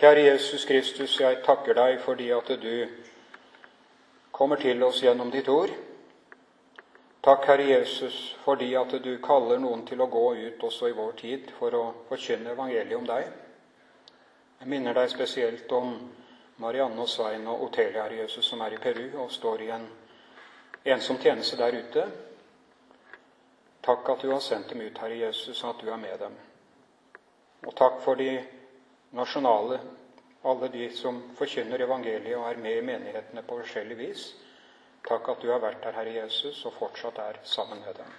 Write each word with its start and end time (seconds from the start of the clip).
Kjære 0.00 0.20
Jesus 0.20 0.64
Kristus, 0.64 1.20
jeg 1.20 1.42
takker 1.44 1.74
deg 1.76 1.98
fordi 2.00 2.30
at 2.32 2.48
du 2.62 2.86
kommer 4.32 4.56
til 4.56 4.82
oss 4.82 5.02
gjennom 5.04 5.28
ditt 5.30 5.48
ord. 5.52 5.68
Takk, 7.20 7.44
Herre 7.44 7.66
Jesus, 7.68 8.14
fordi 8.40 8.70
at 8.80 8.94
du 9.04 9.10
kaller 9.20 9.58
noen 9.60 9.82
til 9.84 10.00
å 10.00 10.06
gå 10.08 10.22
ut 10.38 10.62
også 10.64 10.88
i 10.88 10.94
vår 10.96 11.10
tid 11.18 11.50
for 11.58 11.76
å 11.76 11.82
forkynne 12.08 12.54
evangeliet 12.54 12.96
om 12.96 13.04
deg. 13.10 13.26
Jeg 14.62 14.68
minner 14.72 14.96
deg 14.96 15.10
spesielt 15.12 15.72
om 15.76 15.92
Marianne 16.64 17.04
og 17.04 17.08
Svein 17.08 17.44
og 17.44 17.66
Otelia, 17.66 18.06
Herre 18.06 18.22
Jesus, 18.22 18.48
som 18.48 18.62
er 18.64 18.78
i 18.78 18.80
Peru 18.80 19.18
og 19.20 19.34
står 19.34 19.66
i 19.66 19.68
en 19.74 19.84
ensom 20.94 21.18
tjeneste 21.20 21.58
der 21.60 21.76
ute. 21.76 22.06
Takk 23.84 24.08
at 24.14 24.24
du 24.24 24.32
har 24.32 24.40
sendt 24.40 24.72
dem 24.72 24.80
ut, 24.80 25.04
Herre 25.04 25.20
Jesus, 25.26 25.60
og 25.60 25.74
at 25.74 25.84
du 25.84 25.92
er 25.92 26.00
med 26.00 26.16
dem. 26.24 26.40
Og 27.66 27.76
takk 27.76 28.00
for 28.00 28.16
de 28.16 28.30
nasjonale, 29.16 29.80
alle 30.42 30.68
de 30.72 30.86
som 30.96 31.18
forkynner 31.36 31.82
evangeliet 31.84 32.36
og 32.38 32.46
er 32.48 32.60
med 32.62 32.78
i 32.78 32.86
menighetene 32.86 33.42
på 33.44 33.58
forskjellig 33.60 33.98
vis. 33.98 34.24
Takk 35.06 35.28
at 35.32 35.42
du 35.42 35.50
har 35.50 35.60
vært 35.62 35.82
der, 35.84 35.96
Herre 35.96 36.14
Jesus, 36.14 36.64
og 36.68 36.76
fortsatt 36.76 37.18
er 37.18 37.40
sammen 37.44 37.80
med 37.84 37.96
dem. 37.96 38.16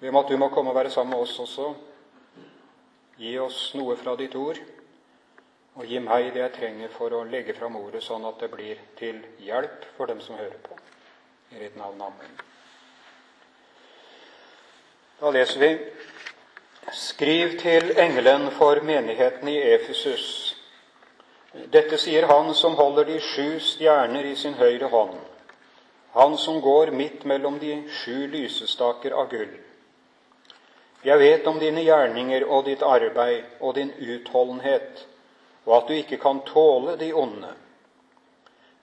Be 0.00 0.08
om 0.12 0.18
at 0.20 0.28
du 0.28 0.36
må 0.36 0.50
komme 0.52 0.72
og 0.72 0.76
være 0.76 0.92
sammen 0.92 1.16
med 1.16 1.24
oss 1.24 1.38
også. 1.40 1.70
Gi 3.16 3.38
oss 3.40 3.60
noe 3.74 3.96
fra 3.96 4.12
ditt 4.20 4.34
ord, 4.36 4.58
og 5.76 5.88
gi 5.88 6.00
meg 6.04 6.32
det 6.34 6.42
jeg 6.42 6.56
trenger 6.56 6.92
for 6.92 7.12
å 7.16 7.24
legge 7.24 7.56
fram 7.56 7.78
ordet, 7.80 8.02
sånn 8.04 8.24
at 8.28 8.40
det 8.40 8.50
blir 8.52 8.80
til 9.00 9.22
hjelp 9.40 9.88
for 9.96 10.12
dem 10.12 10.20
som 10.24 10.36
hører 10.36 10.60
på. 10.64 10.76
I 11.52 11.62
ditt 11.62 11.76
navn. 11.78 12.00
Amen. 12.02 12.36
Da 15.20 15.32
leser 15.32 15.62
vi 15.62 15.70
Skriv 16.92 17.58
til 17.58 17.98
engelen 17.98 18.50
for 18.54 18.78
menigheten 18.82 19.48
i 19.48 19.56
Efesus. 19.58 20.54
Dette 21.72 21.98
sier 21.98 22.28
han 22.30 22.52
som 22.54 22.76
holder 22.78 23.08
de 23.08 23.16
sju 23.18 23.58
stjerner 23.58 24.28
i 24.30 24.36
sin 24.38 24.54
høyre 24.54 24.86
hånd, 24.92 25.16
han 26.14 26.38
som 26.38 26.60
går 26.62 26.94
midt 26.94 27.24
mellom 27.26 27.58
de 27.58 27.80
sju 27.90 28.28
lysestaker 28.30 29.18
av 29.18 29.26
gull. 29.34 29.50
Jeg 31.02 31.18
vet 31.18 31.50
om 31.50 31.58
dine 31.58 31.82
gjerninger 31.82 32.46
og 32.46 32.64
ditt 32.70 32.86
arbeid 32.86 33.58
og 33.60 33.74
din 33.74 33.90
utholdenhet, 33.98 35.06
og 35.66 35.76
at 35.80 35.90
du 35.90 35.98
ikke 35.98 36.22
kan 36.22 36.44
tåle 36.46 36.94
de 37.02 37.12
onde. 37.12 37.50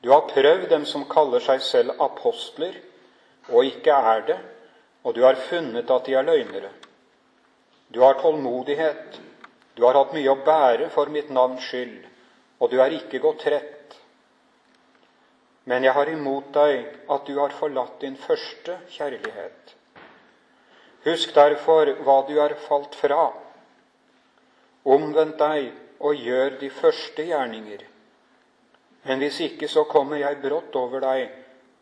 Du 0.03 0.11
har 0.11 0.27
prøvd 0.27 0.67
dem 0.69 0.85
som 0.85 1.07
kaller 1.07 1.39
seg 1.39 1.63
selv 1.63 1.95
apostler, 2.03 2.75
og 3.47 3.63
ikke 3.63 3.95
er 4.13 4.25
det, 4.27 4.41
og 5.03 5.15
du 5.15 5.23
har 5.23 5.39
funnet 5.47 5.87
at 5.87 6.05
de 6.05 6.19
er 6.19 6.27
løgnere. 6.27 6.79
Du 7.93 7.99
har 7.99 8.13
tålmodighet, 8.13 9.19
du 9.73 9.83
har 9.85 9.93
hatt 9.93 10.15
mye 10.17 10.31
å 10.31 10.41
bære 10.45 10.87
for 10.95 11.11
mitt 11.13 11.29
navns 11.29 11.67
skyld, 11.67 12.07
og 12.57 12.71
du 12.71 12.79
er 12.81 12.95
ikke 12.97 13.21
gått 13.21 13.43
trett. 13.45 13.93
Men 15.69 15.85
jeg 15.85 15.93
har 15.93 16.09
imot 16.09 16.49
deg 16.55 16.87
at 17.13 17.29
du 17.29 17.37
har 17.37 17.53
forlatt 17.53 17.99
din 18.01 18.17
første 18.17 18.79
kjærlighet. 18.95 19.75
Husk 21.05 21.35
derfor 21.37 21.93
hva 22.01 22.17
du 22.25 22.33
har 22.39 22.57
falt 22.65 22.97
fra. 22.97 23.29
Omvend 24.89 25.37
deg 25.37 25.69
og 26.01 26.17
gjør 26.17 26.57
de 26.65 26.73
første 26.73 27.29
gjerninger. 27.29 27.85
Men 29.05 29.21
hvis 29.21 29.37
ikke, 29.51 29.69
så 29.69 29.85
kommer 29.85 30.17
jeg 30.17 30.41
brått 30.41 30.75
over 30.81 31.05
deg, 31.05 31.29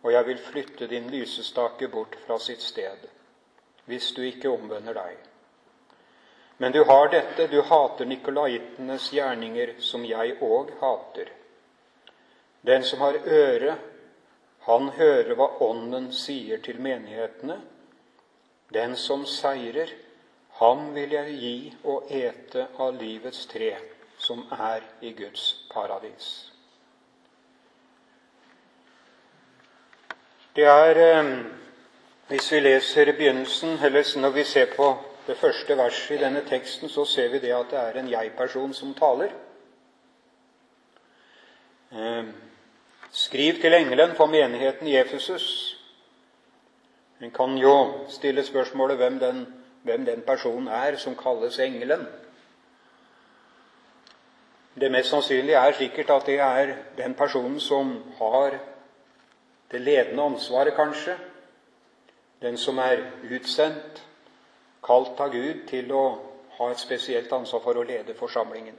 og 0.03 0.11
jeg 0.11 0.27
vil 0.27 0.45
flytte 0.51 0.91
din 0.91 1.07
lysestake 1.13 1.87
bort 1.87 2.19
fra 2.25 2.35
sitt 2.41 2.67
sted, 2.67 3.07
hvis 3.87 4.11
du 4.17 4.25
ikke 4.27 4.51
omvender 4.51 4.97
deg. 4.97 5.30
Men 6.61 6.71
du 6.71 6.83
har 6.83 7.07
dette, 7.07 7.47
du 7.47 7.61
hater 7.61 8.05
nikolaitenes 8.05 9.07
gjerninger, 9.13 9.71
som 9.79 10.03
jeg 10.05 10.35
òg 10.45 10.69
hater. 10.77 11.31
Den 12.61 12.83
som 12.85 13.01
har 13.01 13.17
øre, 13.25 13.73
han 14.67 14.91
hører 14.93 15.33
hva 15.39 15.47
Ånden 15.65 16.11
sier 16.13 16.61
til 16.61 16.77
menighetene. 16.77 17.57
Den 18.69 18.93
som 18.93 19.25
seirer, 19.25 19.89
ham 20.61 20.91
vil 20.93 21.17
jeg 21.17 21.33
gi 21.41 21.57
å 21.81 21.97
ete 22.05 22.69
av 22.77 22.93
livets 22.93 23.49
tre, 23.49 23.73
som 24.21 24.45
er 24.53 24.85
i 25.01 25.17
Guds 25.17 25.65
paradis. 25.73 26.31
Det 30.53 30.69
er, 30.69 31.05
eh, 31.09 31.37
hvis 32.29 32.51
vi 32.53 32.59
leser 32.59 33.17
begynnelsen, 33.17 33.79
eller 33.81 34.19
når 34.21 34.29
vi 34.29 34.43
ser 34.43 34.75
på 34.77 34.97
det 35.27 35.37
første 35.37 35.77
verset 35.77 36.15
i 36.15 36.23
denne 36.23 36.41
teksten, 36.47 36.89
så 36.89 37.05
ser 37.05 37.29
vi 37.29 37.39
det 37.39 37.53
at 37.53 37.69
det 37.71 37.79
er 37.79 37.99
en 37.99 38.09
jeg-person 38.09 38.73
som 38.73 38.93
taler. 38.93 39.33
Eh, 41.91 42.25
skriv 43.11 43.61
til 43.61 43.73
engelen 43.73 44.15
for 44.15 44.25
menigheten 44.25 44.87
i 44.87 44.97
Efesus. 44.97 45.77
En 47.21 47.31
kan 47.31 47.57
jo 47.57 48.05
stille 48.09 48.45
spørsmålet 48.45 48.97
hvem 48.97 49.19
den, 49.19 49.45
hvem 49.83 50.05
den 50.05 50.21
personen 50.21 50.67
er 50.67 50.95
som 50.97 51.15
kalles 51.15 51.59
engelen. 51.59 52.07
Det 54.79 54.91
mest 54.91 55.09
sannsynlige 55.09 55.57
er 55.57 55.71
sikkert 55.71 56.09
at 56.09 56.25
det 56.25 56.39
er 56.39 56.75
den 56.97 57.13
personen 57.13 57.59
som 57.59 58.03
har 58.17 58.59
det 59.71 59.81
ledende 59.81 60.23
ansvaret, 60.23 60.73
kanskje. 60.73 61.17
Den 62.41 62.57
som 62.57 62.77
er 62.77 62.97
utsendt 63.35 64.07
kalt 64.81 65.19
av 65.19 65.31
Gud 65.33 65.65
til 65.69 65.91
å 65.93 66.05
ha 66.57 66.71
et 66.71 66.81
spesielt 66.81 67.31
ansvar 67.33 67.61
for 67.63 67.77
å 67.77 67.85
lede 67.85 68.17
forsamlingen. 68.17 68.75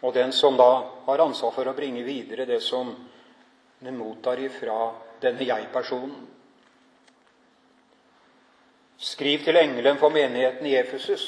Og 0.00 0.14
den 0.14 0.32
som 0.32 0.56
da 0.56 0.70
har 1.06 1.22
ansvar 1.22 1.52
for 1.52 1.68
å 1.68 1.76
bringe 1.76 2.02
videre 2.06 2.46
det 2.48 2.60
som 2.64 2.92
den 3.80 3.96
mottar 3.96 4.40
ifra 4.40 4.92
denne 5.20 5.44
jeg-personen. 5.44 6.26
Skriv 9.00 9.44
til 9.44 9.56
engelen 9.56 9.96
for 10.00 10.12
menigheten 10.12 10.66
i 10.68 10.76
Efesus. 10.76 11.24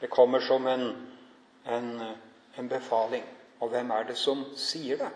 Det 0.00 0.10
kommer 0.12 0.40
som 0.40 0.66
en, 0.66 0.84
en, 1.64 1.88
en 2.56 2.68
befaling. 2.68 3.24
Og 3.60 3.72
hvem 3.72 3.90
er 3.96 4.04
det 4.08 4.16
som 4.16 4.44
sier 4.56 5.00
det? 5.00 5.10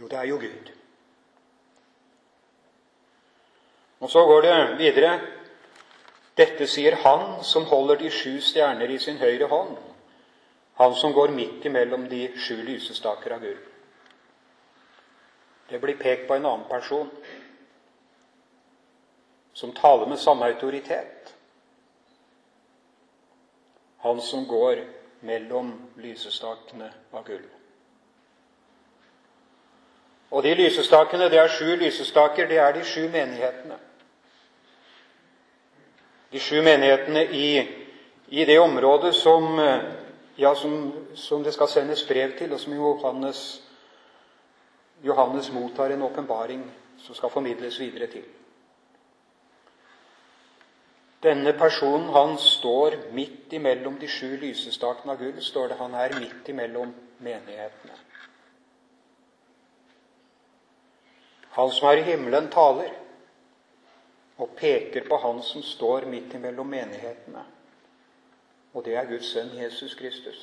Jo, 0.00 0.08
det 0.08 0.18
er 0.18 0.28
jo 0.28 0.38
Gud. 0.40 0.72
Og 4.02 4.10
så 4.10 4.24
går 4.26 4.42
det 4.42 4.78
videre. 4.78 5.20
Dette 6.36 6.66
sier 6.66 6.96
han 7.04 7.44
som 7.46 7.68
holder 7.70 8.00
de 8.00 8.08
sju 8.10 8.40
stjerner 8.42 8.90
i 8.90 8.98
sin 8.98 9.20
høyre 9.20 9.46
hånd, 9.46 9.76
han 10.80 10.94
som 10.98 11.12
går 11.12 11.30
midt 11.36 11.66
imellom 11.68 12.08
de 12.10 12.24
sju 12.40 12.56
lysestaker 12.66 13.36
av 13.36 13.44
gull. 13.44 13.60
Det 15.68 15.78
blir 15.80 16.00
pekt 16.00 16.26
på 16.28 16.34
en 16.34 16.48
annen 16.48 16.64
person 16.68 17.10
som 19.54 19.74
taler 19.76 20.08
med 20.08 20.18
samme 20.18 20.48
autoritet. 20.50 21.34
Han 24.02 24.20
som 24.20 24.48
går 24.48 24.82
mellom 25.20 25.76
lysestakene 26.00 26.90
av 27.12 27.22
gull. 27.28 27.46
Og 30.32 30.42
de 30.42 30.56
lysestakene, 30.56 31.28
det 31.30 31.38
er 31.38 31.54
sju 31.54 31.76
lysestaker, 31.76 32.48
det 32.48 32.58
er 32.58 32.72
de 32.72 32.84
sju 32.88 33.04
menighetene 33.12 33.78
de 36.32 36.40
sju 36.40 36.62
menighetene 36.62 37.24
i, 37.24 37.48
i 38.28 38.44
det 38.44 38.58
området 38.58 39.14
som, 39.14 39.58
ja, 40.36 40.54
som, 40.54 40.92
som, 41.14 41.42
det 41.44 41.52
skal 41.52 41.68
sendes 41.68 42.06
brev 42.08 42.32
til, 42.38 42.52
og 42.52 42.60
som 42.60 42.72
Johannes, 42.72 43.42
Johannes 45.04 45.50
mottar 45.52 45.92
en 45.92 46.06
åpenbaring 46.08 46.62
som 47.04 47.14
skal 47.14 47.30
formidles 47.30 47.76
videre 47.80 48.08
til. 48.08 48.24
Denne 51.22 51.52
personen 51.52 52.08
han 52.16 52.32
står 52.40 52.96
midt 53.12 53.52
imellom 53.52 54.00
de 54.00 54.08
sju 54.08 54.32
lysestakene 54.40 55.12
av 55.12 55.20
gull. 55.20 55.36
står 55.40 55.68
det 55.68 55.78
Han 55.78 55.94
er 55.94 56.16
midt 56.18 56.48
imellom 56.48 56.94
menighetene. 57.18 57.94
Han 61.52 61.70
som 61.70 61.88
er 61.88 62.00
i 62.00 62.08
himmelen, 62.08 62.48
taler 62.50 63.01
og 64.42 64.56
peker 64.56 65.08
på 65.08 65.16
Han 65.22 65.42
som 65.42 65.62
står 65.62 66.06
midt 66.10 66.34
imellom 66.34 66.66
menighetene. 66.66 67.44
Og 68.74 68.84
det 68.84 68.96
er 68.96 69.06
Guds 69.06 69.30
sønn 69.30 69.52
Jesus 69.56 69.94
Kristus. 69.94 70.40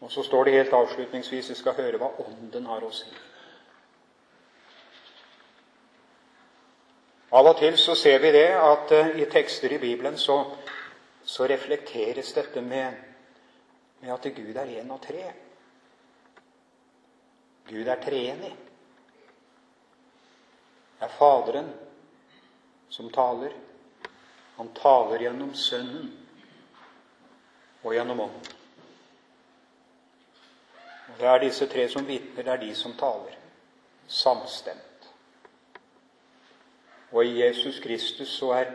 Og 0.00 0.12
så 0.12 0.22
står 0.22 0.44
det 0.44 0.52
helt 0.52 0.72
avslutningsvis 0.76 1.50
vi 1.50 1.54
skal 1.58 1.74
høre 1.74 1.98
hva 1.98 2.12
Ånden 2.22 2.68
har 2.70 2.84
å 2.84 2.90
si. 2.94 3.08
Av 7.34 7.48
og 7.50 7.56
til 7.58 7.74
så 7.80 7.96
ser 7.98 8.20
vi 8.22 8.30
det 8.36 8.48
at 8.54 8.92
uh, 8.94 9.16
i 9.18 9.24
tekster 9.32 9.72
i 9.72 9.80
Bibelen 9.82 10.18
så, 10.18 10.36
så 11.24 11.48
reflekteres 11.48 12.30
dette 12.36 12.62
med, 12.62 12.92
med 14.00 14.12
at 14.14 14.28
Gud 14.36 14.54
er 14.54 14.76
én 14.78 14.92
av 14.94 15.02
tre. 15.02 15.24
Gud 17.66 17.88
er 17.88 17.98
treenig 18.04 18.54
er 21.00 21.08
Faderen 21.08 21.72
som 22.88 23.10
taler. 23.10 23.52
Han 24.56 24.68
taler 24.74 25.18
gjennom 25.20 25.54
Sønnen 25.54 26.12
og 27.82 27.94
gjennom 27.94 28.20
Ånden. 28.20 28.52
Og 31.08 31.18
Det 31.20 31.28
er 31.28 31.38
disse 31.38 31.66
tre 31.66 31.88
som 31.88 32.06
vitner, 32.06 32.42
det 32.42 32.52
er 32.52 32.56
de 32.56 32.74
som 32.74 32.92
taler. 32.92 33.36
Samstemt. 34.08 35.10
Og 37.12 37.24
i 37.24 37.42
Jesus 37.42 37.80
Kristus 37.80 38.28
så 38.28 38.50
er 38.52 38.72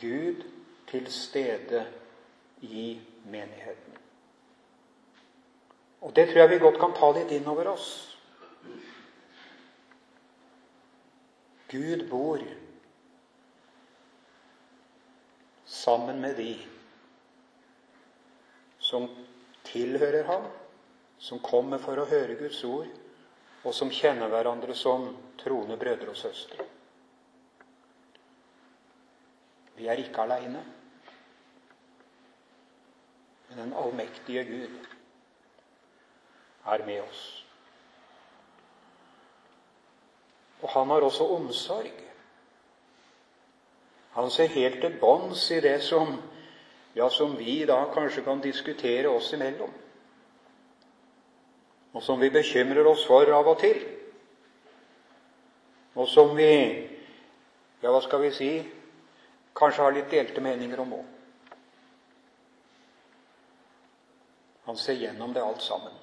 Gud 0.00 0.42
til 0.90 1.12
stede 1.12 1.86
i 2.60 3.00
menigheten. 3.24 3.96
Og 6.00 6.16
det 6.16 6.28
tror 6.28 6.40
jeg 6.40 6.50
vi 6.50 6.58
godt 6.58 6.80
kan 6.80 6.94
ta 6.94 7.10
litt 7.12 7.30
inn 7.30 7.48
over 7.48 7.72
oss. 7.72 8.15
Gud 11.68 12.08
bor 12.10 12.42
sammen 15.66 16.20
med 16.20 16.36
de 16.36 16.52
som 18.78 19.08
tilhører 19.66 20.24
ham, 20.24 20.46
som 21.18 21.42
kommer 21.42 21.82
for 21.82 21.98
å 21.98 22.06
høre 22.06 22.38
Guds 22.38 22.62
ord, 22.64 22.86
og 23.66 23.74
som 23.74 23.90
kjenner 23.90 24.30
hverandre 24.30 24.76
som 24.78 25.08
troende 25.40 25.78
brødre 25.80 26.12
og 26.12 26.18
søstre. 26.20 26.66
Vi 29.76 29.88
er 29.90 30.00
ikke 30.00 30.22
aleine. 30.22 30.62
Men 33.48 33.58
den 33.58 33.74
allmektige 33.76 34.44
Gud 34.44 34.78
er 36.66 36.86
med 36.86 37.02
oss. 37.02 37.45
Og 40.66 40.72
han 40.72 40.90
har 40.90 41.04
også 41.06 41.28
omsorg. 41.30 41.92
Han 44.16 44.30
ser 44.34 44.50
helt 44.50 44.80
til 44.82 44.96
bånns 44.98 45.44
i 45.54 45.60
det 45.62 45.76
som, 45.86 46.16
ja, 46.96 47.06
som 47.12 47.36
vi 47.38 47.60
da 47.68 47.76
kanskje 47.94 48.24
kan 48.26 48.40
diskutere 48.42 49.12
oss 49.12 49.28
imellom, 49.36 49.70
og 51.92 52.02
som 52.02 52.18
vi 52.20 52.32
bekymrer 52.32 52.88
oss 52.88 53.04
for 53.06 53.30
av 53.30 53.52
og 53.52 53.60
til, 53.60 53.78
og 55.94 56.08
som 56.08 56.34
vi, 56.36 56.48
ja, 57.84 57.92
hva 57.92 58.00
skal 58.02 58.24
vi 58.24 58.32
si, 58.34 58.50
kanskje 59.56 59.84
har 59.84 59.94
litt 59.94 60.10
delte 60.10 60.42
meninger 60.42 60.82
om 60.82 60.96
òg. 60.98 61.06
Han 64.66 64.80
ser 64.80 64.98
gjennom 64.98 65.30
det 65.36 65.44
alt 65.46 65.62
sammen. 65.62 65.94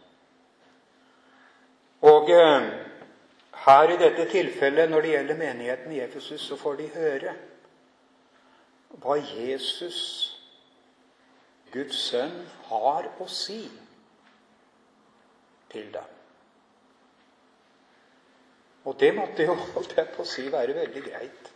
Og 2.08 2.30
eh, 2.32 2.72
her 3.64 3.94
i 3.94 3.98
dette 3.98 4.26
tilfellet, 4.32 4.90
når 4.92 5.02
det 5.02 5.12
gjelder 5.14 5.40
menigheten 5.40 5.92
i 5.92 6.02
Efesus, 6.04 6.42
så 6.42 6.58
får 6.60 6.76
de 6.82 6.88
høre 6.96 7.36
hva 9.02 9.16
Jesus, 9.18 10.00
Guds 11.74 11.98
sønn, 12.10 12.36
har 12.68 13.08
å 13.24 13.28
si 13.32 13.62
til 15.72 15.88
dem. 15.94 16.12
Og 18.84 19.00
det 19.00 19.14
måtte 19.16 19.48
jo 19.48 19.56
holdt 19.74 19.96
jeg 19.98 20.12
på 20.12 20.26
å 20.26 20.28
si, 20.28 20.46
være 20.52 20.76
veldig 20.78 21.04
greit. 21.08 21.50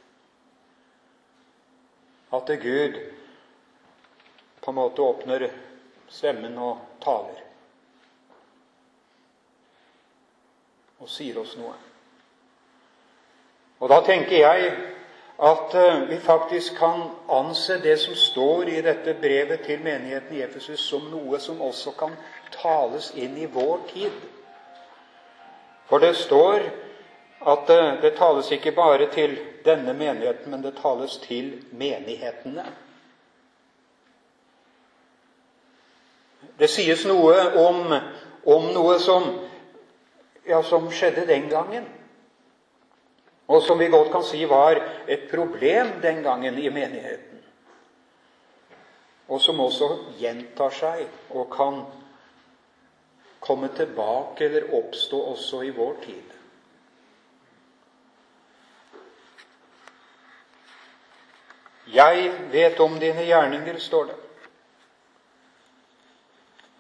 At 2.34 2.50
Gud 2.60 2.98
på 4.64 4.72
en 4.72 4.80
måte 4.80 5.04
åpner 5.04 5.46
stemmen 6.12 6.58
og 6.60 6.82
taler. 7.04 7.44
Og 11.04 11.12
sier 11.12 11.38
oss 11.40 11.54
noe. 11.60 11.76
Og 13.80 13.90
da 13.90 14.00
tenker 14.06 14.38
jeg 14.38 14.72
at 15.38 15.76
eh, 15.76 16.00
vi 16.10 16.18
faktisk 16.18 16.78
kan 16.78 17.04
anse 17.30 17.78
det 17.84 18.00
som 18.00 18.16
står 18.16 18.70
i 18.70 18.82
dette 18.82 19.14
brevet 19.22 19.62
til 19.66 19.84
menigheten 19.86 20.38
i 20.38 20.42
Efesus, 20.42 20.80
som 20.80 21.12
noe 21.12 21.40
som 21.40 21.62
også 21.62 21.94
kan 22.00 22.16
tales 22.56 23.12
inn 23.16 23.38
i 23.38 23.46
vår 23.46 23.80
tid. 23.92 24.16
For 25.88 26.02
det 26.02 26.16
står 26.18 26.66
at 27.46 27.70
eh, 27.70 28.02
det 28.02 28.16
tales 28.18 28.50
ikke 28.52 28.74
bare 28.74 29.12
til 29.14 29.38
denne 29.66 29.94
menigheten, 29.94 30.52
men 30.52 30.66
det 30.66 30.80
tales 30.82 31.20
til 31.22 31.54
menighetene. 31.72 32.66
Det 36.58 36.70
sies 36.70 37.06
noe 37.06 37.38
om, 37.62 37.94
om 38.46 38.66
noe 38.74 38.98
som, 39.00 39.30
ja, 40.50 40.64
som 40.66 40.90
skjedde 40.90 41.28
den 41.30 41.46
gangen 41.54 41.86
og 43.48 43.62
som 43.64 43.80
vi 43.80 43.88
godt 43.88 44.12
kan 44.12 44.24
si 44.28 44.44
var 44.46 44.80
et 45.08 45.30
problem 45.32 46.02
den 46.04 46.24
gangen 46.24 46.58
i 46.60 46.70
menigheten, 46.70 47.44
og 49.28 49.42
som 49.42 49.60
også 49.60 49.88
gjentar 50.20 50.74
seg 50.76 51.06
og 51.30 51.48
kan 51.52 51.82
komme 53.40 53.70
tilbake 53.76 54.46
eller 54.46 54.74
oppstå 54.76 55.20
også 55.32 55.62
i 55.64 55.70
vår 55.76 55.96
tid. 56.04 56.34
Jeg 61.88 62.32
vet 62.52 62.80
om 62.84 62.98
dine 63.00 63.24
gjerninger, 63.24 63.78
står 63.80 64.10
det. 64.10 64.16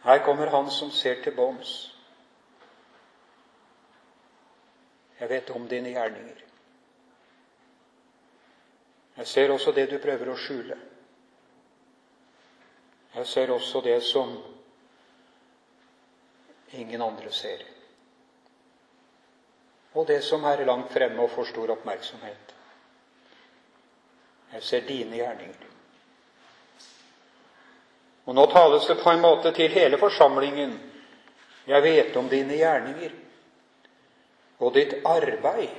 Her 0.03 0.19
kommer 0.25 0.47
Han 0.47 0.69
som 0.71 0.91
ser 0.91 1.21
til 1.23 1.35
bånns. 1.35 1.93
Jeg 5.19 5.29
vet 5.29 5.49
om 5.49 5.67
dine 5.67 5.89
gjerninger. 5.89 6.43
Jeg 9.17 9.27
ser 9.27 9.51
også 9.51 9.71
det 9.73 9.87
du 9.89 9.97
prøver 10.01 10.29
å 10.29 10.37
skjule. 10.37 10.77
Jeg 13.15 13.25
ser 13.25 13.51
også 13.51 13.81
det 13.81 13.97
som 14.05 14.35
ingen 16.77 17.01
andre 17.01 17.31
ser. 17.33 17.63
Og 19.97 20.05
det 20.07 20.19
som 20.23 20.45
er 20.45 20.65
langt 20.65 20.91
fremme 20.93 21.23
og 21.23 21.31
får 21.33 21.49
stor 21.49 21.73
oppmerksomhet. 21.73 22.53
Jeg 24.53 24.63
ser 24.63 24.85
dine 24.85 25.17
gjerninger. 25.17 25.65
Og 28.27 28.35
nå 28.35 28.45
tales 28.51 28.85
det 28.87 28.99
på 29.01 29.09
en 29.09 29.23
måte 29.23 29.51
til 29.55 29.71
hele 29.71 29.97
forsamlingen. 29.97 30.77
Jeg 31.67 31.83
vet 31.83 32.15
om 32.19 32.29
dine 32.29 32.59
gjerninger 32.59 33.17
og 34.59 34.73
ditt 34.75 34.93
arbeid 35.05 35.73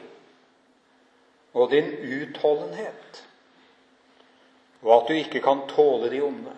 og 1.55 1.71
din 1.71 1.95
utholdenhet 2.03 3.28
og 4.83 4.95
at 4.95 5.09
du 5.09 5.13
ikke 5.13 5.41
kan 5.43 5.67
tåle 5.69 6.11
de 6.11 6.21
onde. 6.23 6.57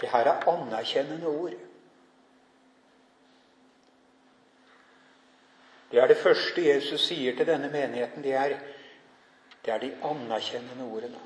Det 0.00 0.08
her 0.12 0.26
er 0.28 0.48
anerkjennende 0.48 1.26
ord. 1.26 1.52
Det 5.90 6.02
er 6.02 6.06
det 6.06 6.16
første 6.16 6.68
Jesus 6.68 7.00
sier 7.00 7.36
til 7.36 7.46
denne 7.46 7.70
menigheten. 7.70 8.22
Det 8.22 8.34
er, 8.34 8.56
det 9.64 9.72
er 9.72 9.78
de 9.78 9.92
anerkjennende 10.04 10.84
ordene. 10.84 11.20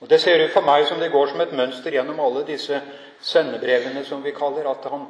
Og 0.00 0.10
Det 0.10 0.20
ser 0.20 0.44
ut 0.44 0.52
for 0.52 0.60
meg 0.60 0.86
som 0.86 1.00
det 1.00 1.12
går 1.12 1.30
som 1.30 1.40
et 1.40 1.52
mønster 1.56 1.90
gjennom 1.90 2.20
alle 2.20 2.42
disse 2.46 2.80
sendebrevene 3.20 4.04
som 4.04 4.24
vi 4.24 4.34
kaller, 4.36 4.68
at 4.70 4.90
han, 4.90 5.06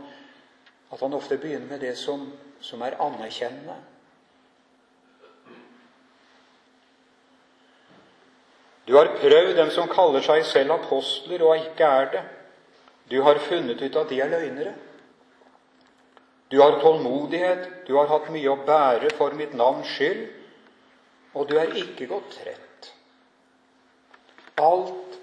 at 0.92 1.00
han 1.00 1.14
ofte 1.14 1.38
begynner 1.38 1.66
med 1.66 1.80
det 1.80 1.96
som, 1.98 2.28
som 2.60 2.82
er 2.82 2.94
anerkjennende. 3.02 3.74
Du 8.86 8.96
har 8.96 9.14
prøvd 9.16 9.56
dem 9.56 9.70
som 9.72 9.88
kaller 9.88 10.24
seg 10.24 10.44
selv 10.44 10.74
apostler 10.76 11.42
og 11.46 11.56
ikke 11.56 11.84
er 11.88 12.10
det. 12.12 12.24
Du 13.10 13.22
har 13.24 13.40
funnet 13.46 13.80
ut 13.80 13.96
at 13.96 14.10
de 14.10 14.20
er 14.20 14.32
løgnere. 14.32 14.74
Du 16.52 16.60
har 16.60 16.78
tålmodighet, 16.80 17.68
du 17.88 17.96
har 17.96 18.10
hatt 18.12 18.28
mye 18.32 18.52
å 18.52 18.60
bære 18.66 19.10
for 19.18 19.34
mitt 19.36 19.56
navns 19.56 19.88
skyld, 19.96 20.26
og 21.34 21.48
du 21.48 21.56
er 21.58 21.72
ikke 21.80 22.06
gått 22.12 22.36
trett. 22.36 22.90
Alt 24.60 25.16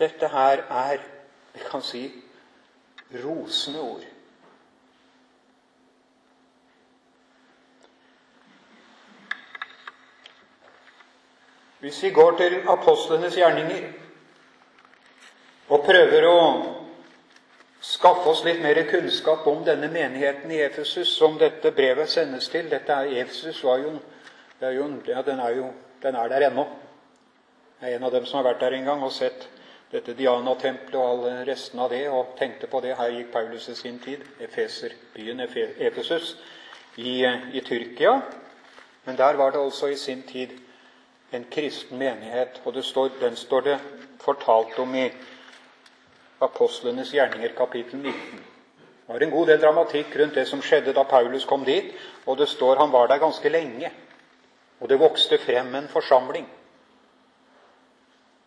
dette 0.00 0.30
her 0.32 0.62
er, 0.70 1.02
vi 1.52 1.66
kan 1.66 1.82
si, 1.84 2.06
rosende 3.24 3.82
ord. 3.82 4.06
Hvis 11.80 12.02
vi 12.02 12.10
går 12.10 12.36
til 12.36 12.58
apostlenes 12.68 13.36
gjerninger 13.36 13.86
og 15.70 15.84
prøver 15.86 16.26
å 16.28 16.40
skaffe 17.80 18.28
oss 18.28 18.42
litt 18.44 18.60
mer 18.60 18.82
kunnskap 18.90 19.46
om 19.48 19.62
denne 19.64 19.88
menigheten 19.88 20.52
i 20.52 20.60
Efesus, 20.60 21.14
som 21.16 21.38
dette 21.40 21.72
brevet 21.72 22.10
sendes 22.12 22.50
til 22.52 22.68
Dette 22.68 22.92
er 22.92 23.14
Efesus 23.22 23.62
var 23.64 23.80
jo, 23.80 23.94
er 24.60 24.76
jo, 24.76 24.90
ja, 25.08 25.22
den, 25.24 25.40
er 25.40 25.56
jo 25.56 25.72
den 26.02 26.20
er 26.20 26.28
der 26.28 26.48
ennå. 26.50 26.66
Jeg 27.80 27.94
er 27.94 27.96
en 27.96 28.04
av 28.04 28.12
dem 28.12 28.28
som 28.28 28.42
har 28.42 28.50
vært 28.50 28.60
der 28.60 28.76
en 28.76 28.88
gang 28.92 29.02
og 29.06 29.12
sett 29.16 29.48
dette 29.90 30.12
Diana-tempelet 30.14 31.00
og 31.00 31.06
alle 31.08 31.44
restene 31.48 31.86
av 31.86 31.94
det, 31.94 32.02
og 32.12 32.34
tenkte 32.38 32.68
på 32.68 32.82
det. 32.84 32.92
Her 32.98 33.14
gikk 33.14 33.32
Paulus 33.32 33.70
i 33.72 33.74
sin 33.78 33.96
tid. 34.04 34.20
Efeser, 34.38 34.92
byen 35.14 35.40
Efesus 35.40 36.34
i, 37.00 37.24
i 37.24 37.62
Tyrkia. 37.64 38.20
Men 39.06 39.16
der 39.16 39.40
var 39.40 39.56
det 39.56 39.64
altså 39.64 39.88
i 39.88 39.96
sin 39.96 40.22
tid 40.28 40.52
en 41.32 41.44
kristen 41.50 41.98
menighet, 41.98 42.60
og 42.64 42.84
står, 42.84 43.10
den 43.20 43.36
står 43.36 43.60
det 43.60 43.78
fortalt 44.20 44.78
om 44.78 44.94
i 44.94 45.10
Apostlenes 46.40 47.12
gjerninger, 47.14 47.52
kapittel 47.56 47.98
19. 47.98 48.14
Det 49.10 49.14
var 49.14 49.22
en 49.22 49.30
god 49.30 49.46
del 49.46 49.60
dramatikk 49.60 50.16
rundt 50.16 50.34
det 50.34 50.46
som 50.48 50.62
skjedde 50.62 50.94
da 50.94 51.02
Paulus 51.04 51.44
kom 51.44 51.64
dit, 51.64 51.92
og 52.26 52.38
det 52.38 52.48
står 52.48 52.78
han 52.78 52.92
var 52.92 53.08
der 53.10 53.18
ganske 53.18 53.48
lenge. 53.48 53.90
Og 54.80 54.88
det 54.88 55.00
vokste 55.00 55.38
frem 55.38 55.74
en 55.74 55.88
forsamling 55.88 56.46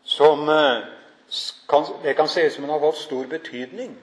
som 0.03 0.49
eh, 0.49 0.83
kan, 1.69 1.85
det 2.03 2.13
kan 2.13 2.27
se 2.27 2.49
som 2.49 2.63
den 2.63 2.71
har 2.71 2.79
fått 2.79 2.97
stor 2.97 3.25
betydning 3.25 3.95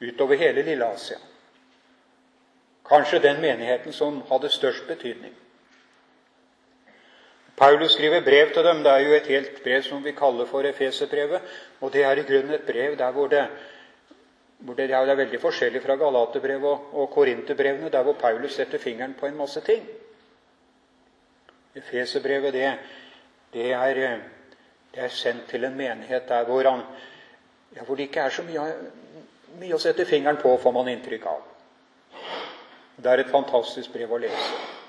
utover 0.00 0.36
hele 0.36 0.62
Lille-Asia. 0.62 1.18
Kanskje 2.88 3.18
den 3.18 3.40
menigheten 3.40 3.92
som 3.92 4.22
hadde 4.28 4.48
størst 4.48 4.86
betydning. 4.86 5.34
Paulus 7.56 7.92
skriver 7.92 8.24
brev 8.24 8.52
til 8.54 8.64
dem. 8.64 8.82
Det 8.84 8.92
er 8.92 8.98
jo 8.98 9.12
et 9.14 9.26
helt 9.26 9.62
brev 9.64 9.82
som 9.82 10.04
vi 10.04 10.12
kaller 10.16 10.46
for 10.46 10.66
Efeserbrevet. 10.66 11.40
Og 11.80 11.92
det 11.92 12.04
er 12.04 12.18
i 12.18 12.26
grunnen 12.28 12.54
et 12.54 12.66
brev 12.66 12.96
der 12.98 13.10
hvor 13.12 13.26
det, 13.26 13.46
hvor 14.58 14.74
det, 14.74 14.90
er, 14.90 15.14
veldig 15.14 15.40
forskjellig 15.40 15.82
fra 15.82 15.96
Galaterbrevet 15.96 16.64
og, 16.64 16.88
og 16.92 17.10
Korinterbrevene, 17.10 17.90
der 17.90 18.02
hvor 18.02 18.12
Paulus 18.12 18.52
setter 18.52 18.78
fingeren 18.78 19.14
på 19.20 19.26
en 19.26 19.36
masse 19.36 19.60
ting. 19.60 19.86
Efeserbrevet, 21.74 22.52
det, 22.52 22.72
det, 23.52 23.72
er, 23.72 23.94
det 24.94 25.02
er 25.02 25.08
sendt 25.08 25.48
til 25.48 25.64
en 25.64 25.76
menighet 25.76 26.28
der 26.28 26.44
hvor, 26.44 26.70
han, 26.70 26.80
ja, 27.76 27.82
hvor 27.82 27.94
det 27.94 28.02
ikke 28.02 28.20
er 28.20 28.28
så 28.28 28.42
mye, 28.42 28.68
mye 29.58 29.74
å 29.74 29.80
sette 29.82 30.06
fingeren 30.06 30.38
på, 30.42 30.56
får 30.62 30.72
man 30.72 30.88
inntrykk 30.92 31.26
av. 31.26 31.42
Det 33.02 33.10
er 33.10 33.24
et 33.24 33.32
fantastisk 33.32 33.92
brev 33.92 34.12
å 34.12 34.20
lese. 34.22 34.81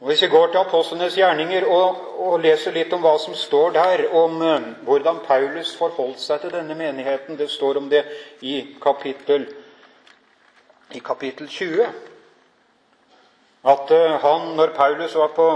Og 0.00 0.06
Hvis 0.06 0.22
vi 0.22 0.28
går 0.28 0.46
til 0.46 0.58
apostlenes 0.58 1.14
gjerninger 1.14 1.64
og, 1.66 2.00
og, 2.20 2.40
leser 2.40 2.74
litt 2.76 2.92
om 2.92 3.00
hva 3.00 3.14
som 3.18 3.34
står 3.34 3.70
der, 3.72 4.02
om 4.12 4.42
uh, 4.42 4.66
hvordan 4.84 5.22
Paulus 5.24 5.72
forholdt 5.76 6.20
seg 6.20 6.42
til 6.42 6.52
denne 6.52 6.76
menigheten 6.76 7.38
Det 7.38 7.48
står 7.50 7.80
om 7.80 7.88
det 7.88 8.02
i 8.44 8.58
kapittel, 8.82 9.46
i 10.92 11.00
kapittel 11.00 11.48
20. 11.48 11.88
At 13.64 13.90
uh, 13.90 14.18
han, 14.20 14.52
når 14.58 14.74
Paulus 14.76 15.16
var 15.16 15.32
på, 15.32 15.48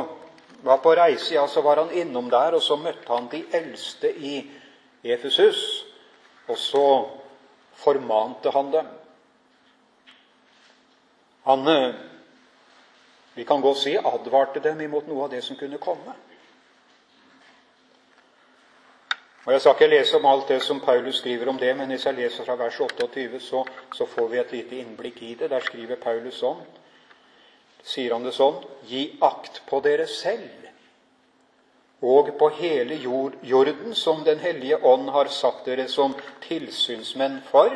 var 0.65 0.81
på 0.81 0.95
reise, 0.97 1.35
ja, 1.35 1.47
så 1.47 1.61
var 1.61 1.85
han 1.85 1.93
innom 1.93 2.31
der, 2.31 2.57
og 2.57 2.63
så 2.63 2.81
møtte 2.81 3.13
han 3.13 3.29
de 3.29 3.45
eldste 3.53 4.09
i 4.17 4.41
Efesus. 5.05 5.85
Og 6.49 6.57
så 6.59 6.87
formante 7.77 8.51
han 8.57 8.73
dem. 8.73 8.89
Han 11.45 11.69
uh, 11.69 11.93
vi 13.41 13.45
kan 13.49 13.61
godt 13.65 13.79
si 13.81 13.95
advarte 13.97 14.61
dem 14.61 14.81
imot 14.85 15.07
noe 15.09 15.23
av 15.25 15.31
det 15.33 15.39
som 15.41 15.57
kunne 15.57 15.79
komme. 15.81 16.13
Og 19.47 19.53
Jeg 19.53 19.61
skal 19.61 19.79
ikke 19.79 19.89
lese 19.89 20.19
om 20.19 20.27
alt 20.29 20.53
det 20.53 20.59
som 20.63 20.83
Paulus 20.85 21.23
skriver 21.23 21.49
om 21.49 21.59
det, 21.59 21.71
men 21.77 21.89
hvis 21.89 22.05
jeg 22.05 22.19
leser 22.19 22.45
fra 22.45 22.59
vers 22.61 22.77
28, 22.77 23.41
så, 23.41 23.63
så 23.97 24.07
får 24.07 24.29
vi 24.29 24.39
et 24.43 24.53
lite 24.53 24.77
innblikk 24.83 25.23
i 25.23 25.33
det. 25.41 25.49
Der 25.55 25.65
skriver 25.65 25.97
Paulus 25.97 26.43
sånn, 26.43 26.61
sier 27.81 28.13
han 28.13 28.29
det 28.29 28.35
sånn 28.37 28.61
Gi 28.93 29.07
akt 29.25 29.63
på 29.73 29.81
dere 29.89 30.05
selv 30.05 30.69
og 32.05 32.29
på 32.37 32.53
hele 32.61 33.01
jord, 33.01 33.41
jorden 33.41 33.97
som 33.97 34.21
Den 34.25 34.45
hellige 34.45 34.85
ånd 34.85 35.09
har 35.17 35.33
satt 35.33 35.65
dere 35.65 35.89
som 35.89 36.13
tilsynsmenn 36.45 37.41
for, 37.49 37.73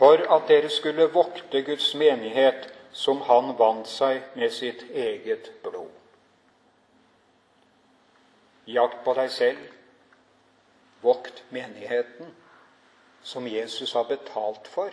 for 0.00 0.24
at 0.32 0.48
dere 0.48 0.72
skulle 0.72 1.12
vokte 1.12 1.60
Guds 1.60 1.92
menighet 1.94 2.70
som 2.92 3.20
han 3.26 3.54
vant 3.58 3.88
seg 3.88 4.22
med 4.34 4.52
sitt 4.52 4.82
eget 4.90 5.50
blod. 5.62 5.90
Jakt 8.70 9.04
på 9.04 9.14
deg 9.18 9.30
selv. 9.32 9.60
Vokt 11.00 11.44
menigheten, 11.48 12.28
som 13.22 13.46
Jesus 13.48 13.94
har 13.96 14.04
betalt 14.04 14.68
for 14.68 14.92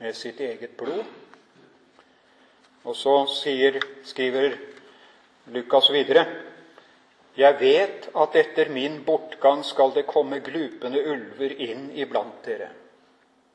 med 0.00 0.16
sitt 0.16 0.40
eget 0.42 0.74
blod. 0.76 1.04
Og 2.84 2.96
så 2.98 3.14
sier, 3.30 3.78
skriver 4.04 4.56
Lukas 5.54 5.90
videre 5.92 6.24
Jeg 7.36 7.56
vet 7.60 8.10
at 8.14 8.36
etter 8.38 8.68
min 8.70 9.00
bortgang 9.06 9.64
skal 9.64 9.94
det 9.94 10.06
komme 10.06 10.42
glupende 10.44 11.00
ulver 11.02 11.54
inn 11.62 11.88
iblant 11.94 12.44
dere. 12.44 12.68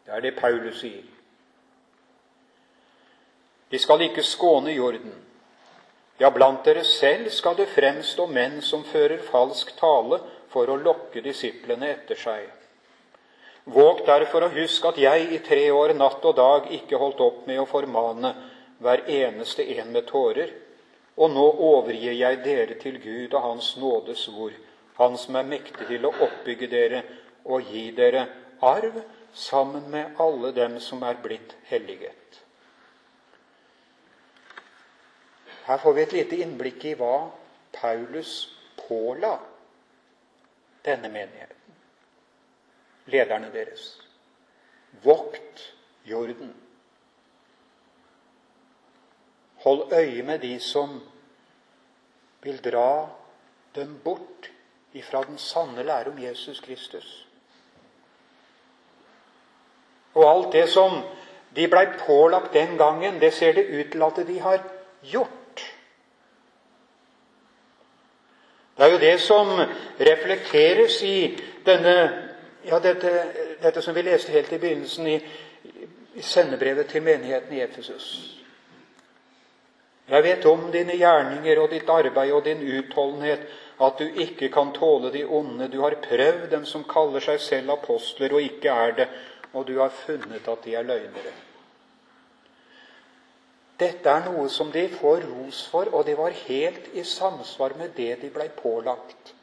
Det 0.05 0.15
er 0.15 0.25
det 0.25 0.35
Paulus 0.39 0.81
sier. 0.81 1.18
De 3.69 3.79
skal 3.79 4.01
ikke 4.01 4.23
skåne 4.25 4.73
jorden. 4.73 5.13
Ja, 6.19 6.29
blant 6.35 6.65
dere 6.67 6.83
selv 6.83 7.29
skal 7.31 7.55
det 7.55 7.69
fremstå 7.71 8.25
menn 8.27 8.59
som 8.65 8.83
fører 8.83 9.21
falsk 9.29 9.71
tale 9.79 10.19
for 10.51 10.67
å 10.67 10.79
lokke 10.81 11.21
disiplene 11.23 11.93
etter 11.93 12.19
seg. 12.19 12.47
Våg 13.69 14.01
derfor 14.07 14.47
å 14.47 14.53
huske 14.55 14.89
at 14.89 14.97
jeg 14.97 15.27
i 15.35 15.39
tre 15.45 15.69
år 15.71 15.93
natt 15.93 16.25
og 16.25 16.35
dag 16.35 16.71
ikke 16.73 16.97
holdt 16.97 17.21
opp 17.21 17.45
med 17.47 17.61
å 17.61 17.67
formane 17.69 18.33
hver 18.81 19.05
eneste 19.05 19.63
en 19.77 19.93
med 19.93 20.07
tårer. 20.09 20.49
Og 21.19 21.31
nå 21.35 21.45
overgir 21.69 22.15
jeg 22.15 22.41
dere 22.43 22.79
til 22.81 22.97
Gud 23.03 23.33
og 23.35 23.41
Hans 23.43 23.75
nådes 23.77 24.27
ord, 24.29 24.55
Han 24.99 25.15
som 25.17 25.35
er 25.39 25.47
mektig 25.47 25.87
til 25.87 26.05
å 26.05 26.11
oppbygge 26.11 26.67
dere 26.67 27.03
og 27.45 27.69
gi 27.71 27.91
dere 27.95 28.25
arv 28.59 28.97
sammen 29.31 29.85
med 29.91 30.19
alle 30.19 30.51
dem 30.51 30.79
som 30.83 31.03
er 31.03 31.15
blitt 31.23 31.55
helliget. 31.69 32.41
Her 35.69 35.77
får 35.77 35.93
vi 35.93 36.01
et 36.01 36.13
lite 36.15 36.37
innblikk 36.41 36.85
i 36.89 36.95
hva 36.97 37.29
Paulus 37.75 38.31
påla 38.87 39.35
denne 40.81 41.11
menigheten, 41.13 41.75
lederne 43.13 43.51
deres. 43.53 43.83
Vokt 45.03 45.61
jorden. 46.09 46.55
Hold 49.61 49.93
øye 49.93 50.23
med 50.25 50.39
de 50.41 50.55
som 50.59 50.97
vil 52.41 52.57
dra 52.65 53.09
dem 53.75 53.99
bort 54.03 54.49
ifra 54.97 55.21
den 55.23 55.37
sanne 55.37 55.83
lære 55.83 56.09
om 56.09 56.17
Jesus 56.23 56.59
Kristus. 56.65 57.27
Og 60.17 60.25
alt 60.31 60.53
det 60.53 60.69
som 60.73 61.03
de 61.55 61.67
blei 61.69 61.85
pålagt 62.07 62.53
den 62.57 62.77
gangen, 62.77 63.21
det 63.21 63.33
ser 63.33 63.53
det 63.53 63.69
ut 63.69 63.91
til 63.91 64.01
at 64.01 64.25
de 64.27 64.39
har 64.39 64.63
gjort. 65.03 65.38
Det 68.79 68.85
er 68.85 68.91
jo 68.91 68.99
det 68.99 69.15
som 69.19 69.49
reflekteres 69.99 71.01
i 71.03 71.37
denne, 71.65 71.95
ja, 72.63 72.77
dette, 72.79 73.09
dette, 73.59 73.81
som 73.83 73.95
vi 73.95 74.05
leste 74.07 74.31
helt 74.31 74.53
i 74.55 74.59
begynnelsen 74.61 75.07
i, 75.11 75.17
i 76.15 76.23
sendebrevet 76.23 76.87
til 76.87 77.03
menigheten 77.03 77.57
i 77.57 77.59
Efesus. 77.65 78.05
Jeg 80.07 80.23
vet 80.23 80.47
om 80.47 80.63
dine 80.71 80.95
gjerninger 80.95 81.59
og 81.59 81.75
ditt 81.75 81.91
arbeid 81.91 82.31
og 82.31 82.47
din 82.47 82.63
utholdenhet, 82.79 83.43
at 83.83 83.99
du 83.99 84.07
ikke 84.23 84.47
kan 84.55 84.71
tåle 84.71 85.11
de 85.11 85.25
onde. 85.27 85.67
Du 85.67 85.81
har 85.83 85.99
prøvd 86.07 86.47
dem 86.51 86.63
som 86.65 86.87
kaller 86.87 87.19
seg 87.19 87.43
selv 87.43 87.75
apostler 87.75 88.31
og 88.31 88.47
ikke 88.47 88.71
er 88.71 88.95
det, 88.95 89.11
og 89.51 89.67
du 89.67 89.75
har 89.83 89.91
funnet 90.05 90.47
at 90.47 90.63
de 90.63 90.79
er 90.79 90.87
løgnere. 90.87 91.35
Dette 93.79 94.11
er 94.11 94.25
noe 94.27 94.49
som 94.51 94.71
de 94.71 94.87
får 94.91 95.23
ros 95.29 95.61
for, 95.71 95.87
og 95.95 96.05
det 96.05 96.17
var 96.19 96.35
helt 96.45 96.89
i 96.93 97.03
samsvar 97.03 97.77
med 97.79 97.95
det 97.95 98.17
de 98.21 98.31
blei 98.33 98.49
pålagt 98.51 99.35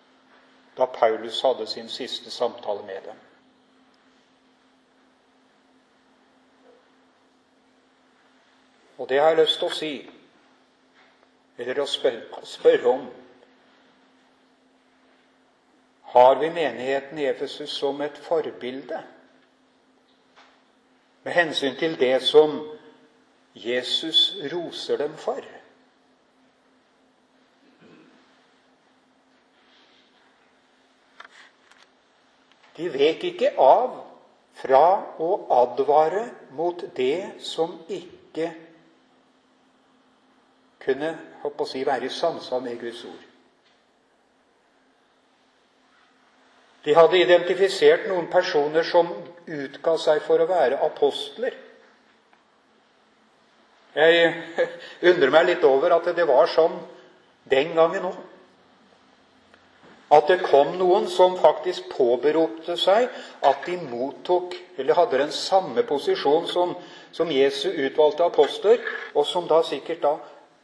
da 0.76 0.84
Paulus 0.92 1.40
hadde 1.40 1.64
sin 1.66 1.88
siste 1.88 2.30
samtale 2.30 2.82
med 2.84 3.02
dem. 3.06 3.16
Og 8.98 9.08
det 9.08 9.20
har 9.20 9.32
jeg 9.32 9.38
lyst 9.38 9.58
til 9.60 9.68
å 9.68 9.76
si, 9.76 9.92
eller 11.56 11.80
å 11.80 11.88
spørre, 11.88 12.44
spørre 12.44 12.92
om 12.92 13.06
Har 16.16 16.38
vi 16.40 16.48
menigheten 16.48 17.18
i 17.18 17.26
Efesus 17.28 17.74
som 17.76 18.00
et 18.00 18.16
forbilde 18.24 19.02
med 21.24 21.34
hensyn 21.34 21.74
til 21.76 21.96
det 22.00 22.22
som 22.22 22.54
Jesus 23.56 24.36
roser 24.52 24.98
dem 25.00 25.14
for. 25.16 25.40
De 32.76 32.88
vek 32.92 33.24
ikke 33.24 33.54
av 33.56 34.02
fra 34.60 34.82
å 35.16 35.30
advare 35.56 36.26
mot 36.56 36.84
det 36.96 37.40
som 37.40 37.78
ikke 37.88 38.50
kunne 40.84 41.14
å 41.46 41.66
si, 41.66 41.80
være 41.84 42.06
i 42.06 42.12
samsvar 42.12 42.60
med 42.60 42.76
Guds 42.80 43.00
ord. 43.08 43.24
De 46.84 46.94
hadde 46.94 47.18
identifisert 47.18 48.04
noen 48.10 48.28
personer 48.30 48.84
som 48.86 49.08
utga 49.46 49.96
seg 49.98 50.20
for 50.22 50.44
å 50.44 50.50
være 50.50 50.78
apostler 50.86 51.56
Jeg 53.96 54.32
undrer 55.10 55.32
meg 55.32 55.46
litt 55.48 55.64
over 55.64 55.96
at 55.96 56.08
det 56.16 56.26
var 56.28 56.50
sånn 56.52 56.76
den 57.48 57.72
gangen 57.76 58.10
òg. 58.10 58.16
At 60.12 60.28
det 60.30 60.44
kom 60.44 60.76
noen 60.78 61.08
som 61.10 61.34
faktisk 61.40 61.88
påberopte 61.90 62.76
seg 62.78 63.08
at 63.42 63.64
de 63.66 63.74
mottok, 63.88 64.54
eller 64.78 64.94
hadde 64.94 65.18
den 65.24 65.32
samme 65.34 65.82
posisjon 65.88 66.46
som, 66.46 66.76
som 67.10 67.32
Jesu 67.32 67.72
utvalgte 67.72 68.28
apostler, 68.28 68.84
og 69.18 69.26
som 69.26 69.48
da 69.50 69.64
sikkert 69.66 70.04
da 70.04 70.14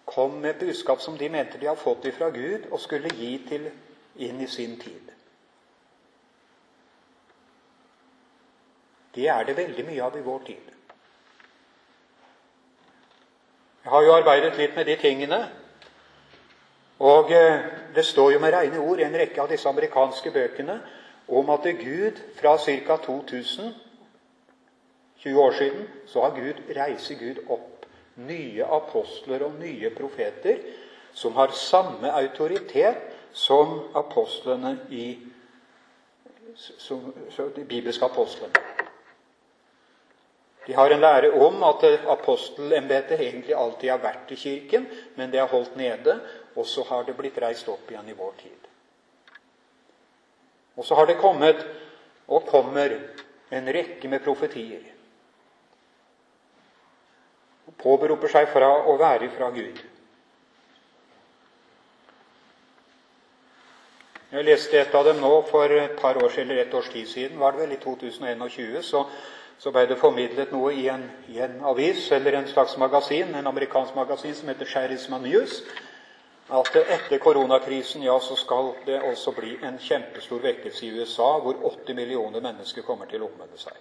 kom 0.07 0.37
med 0.45 0.61
budskap 0.61 1.03
som 1.03 1.17
de 1.19 1.31
mente 1.33 1.59
de 1.59 1.67
hadde 1.67 1.83
fått 1.83 2.07
ifra 2.07 2.31
Gud, 2.31 2.69
og 2.71 2.79
skulle 2.85 3.11
gi 3.17 3.33
til 3.49 3.67
inn 4.23 4.39
i 4.45 4.51
sin 4.51 4.77
tid. 4.79 5.11
Det 9.13 9.27
er 9.29 9.45
det 9.45 9.59
veldig 9.59 9.89
mye 9.89 10.05
av 10.07 10.15
i 10.17 10.25
vår 10.25 10.47
tid. 10.47 10.71
Jeg 13.83 13.91
har 13.91 14.03
jo 14.03 14.15
arbeidet 14.15 14.57
litt 14.59 14.77
med 14.77 14.87
de 14.87 14.97
tingene. 14.97 15.39
Og 17.03 17.33
eh, 17.35 17.65
det 17.95 18.05
står 18.07 18.33
jo 18.33 18.43
med 18.43 18.55
rene 18.55 18.79
ord 18.79 19.01
i 19.01 19.07
en 19.07 19.17
rekke 19.19 19.43
av 19.43 19.49
disse 19.51 19.69
amerikanske 19.69 20.31
bøkene 20.31 20.77
om 21.29 21.51
at 21.51 21.67
Gud 21.81 22.21
fra 22.39 22.57
ca. 22.63 22.97
2000 23.07 23.73
20 25.23 25.41
år 25.41 25.53
siden 25.53 25.89
så 26.07 26.21
har 26.21 26.31
Gud, 26.35 26.63
reiser 26.77 27.15
Gud 27.15 27.43
opp 27.49 27.87
nye 28.17 28.65
apostler 28.65 29.45
og 29.47 29.59
nye 29.59 29.91
profeter 29.95 30.59
som 31.15 31.37
har 31.37 31.55
samme 31.55 32.11
autoritet 32.11 32.99
som 33.33 33.81
apostlene 33.95 34.77
i 34.91 35.07
som, 36.57 37.15
de 37.57 37.65
bibelske 37.65 38.05
apostlene. 38.05 38.53
De 40.67 40.73
har 40.73 40.91
en 40.91 41.01
lære 41.01 41.33
om 41.43 41.63
at 41.67 41.85
apostelembetet 42.15 43.21
egentlig 43.21 43.55
alltid 43.55 43.91
har 43.91 44.03
vært 44.03 44.31
i 44.31 44.39
Kirken, 44.39 44.87
men 45.17 45.33
det 45.33 45.41
er 45.43 45.51
holdt 45.51 45.77
nede, 45.77 46.21
og 46.55 46.67
så 46.67 46.85
har 46.87 47.03
det 47.07 47.17
blitt 47.19 47.41
reist 47.43 47.69
opp 47.69 47.91
igjen 47.91 48.13
i 48.13 48.17
vår 48.19 48.37
tid. 48.39 48.69
Og 50.77 50.87
så 50.87 50.95
har 50.95 51.07
det 51.07 51.19
kommet, 51.21 51.67
og 52.29 52.47
kommer, 52.47 52.95
en 53.53 53.67
rekke 53.69 54.09
med 54.09 54.23
profetier. 54.25 54.85
Og 57.69 57.75
påberoper 57.83 58.31
seg 58.33 58.47
fra 58.49 58.71
å 58.89 58.95
være 59.01 59.29
fra 59.35 59.51
Gud. 59.53 59.83
Jeg 64.33 64.47
leste 64.49 64.79
et 64.81 64.95
av 64.97 65.05
dem 65.05 65.19
nå 65.21 65.43
for 65.51 65.75
et 65.77 65.99
par 66.01 66.17
år 66.17 66.39
eller 66.41 66.63
et 66.63 66.75
års 66.75 66.89
tid 66.89 67.09
siden, 67.11 67.37
var 67.41 67.53
det 67.53 67.67
vel, 67.67 67.75
i 67.77 67.83
2021. 67.83 68.79
så 68.83 69.03
så 69.59 69.71
ble 69.71 69.87
det 69.87 69.99
formidlet 70.01 70.53
noe 70.53 70.73
i 70.75 70.89
en, 70.91 71.05
i 71.29 71.39
en, 71.45 71.61
avis 71.71 72.09
eller 72.13 72.39
en 72.39 72.49
slags 72.51 72.77
magasin, 72.81 73.35
en 73.35 73.47
amerikansk 73.47 73.95
magasin 73.95 74.35
som 74.35 74.51
heter 74.51 74.67
Charisma 74.67 75.19
News, 75.23 75.63
at 76.53 76.77
etter 76.77 77.19
koronakrisen 77.23 78.03
ja, 78.03 78.19
så 78.21 78.37
skal 78.37 78.75
det 78.87 78.99
også 79.03 79.33
bli 79.37 79.57
en 79.63 79.79
kjempestor 79.79 80.43
vekkelse 80.43 80.87
i 80.87 80.93
USA, 80.99 81.31
hvor 81.41 81.63
80 81.73 81.97
millioner 81.97 82.45
mennesker 82.45 82.83
kommer 82.83 83.09
til 83.09 83.23
å 83.23 83.31
omvende 83.31 83.61
seg. 83.61 83.79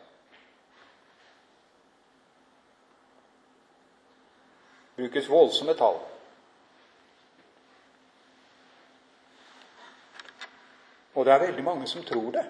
brukes 5.02 5.30
voldsomme 5.30 5.74
tall. 5.74 5.98
Og 11.14 11.26
det 11.26 11.34
er 11.34 11.46
veldig 11.46 11.64
mange 11.64 11.88
som 11.88 12.04
tror 12.04 12.32
det. 12.32 12.46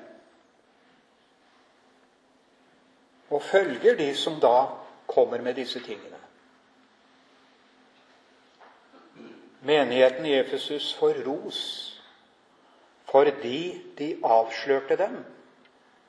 Og 3.32 3.42
følger 3.42 3.96
de 3.96 4.10
som 4.16 4.40
da 4.44 4.68
kommer 5.08 5.42
med 5.42 5.56
disse 5.56 5.80
tingene. 5.80 6.20
Menigheten 9.62 10.26
i 10.26 10.36
Efesus 10.40 10.94
får 11.00 11.24
ros 11.28 11.62
fordi 13.12 13.82
de 13.98 14.14
avslørte 14.24 14.96
dem 14.98 15.18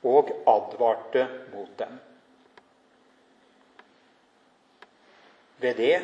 og 0.03 0.29
advarte 0.47 1.27
mot 1.51 1.79
dem. 1.79 1.99
Ved 5.59 5.75
det 5.75 5.97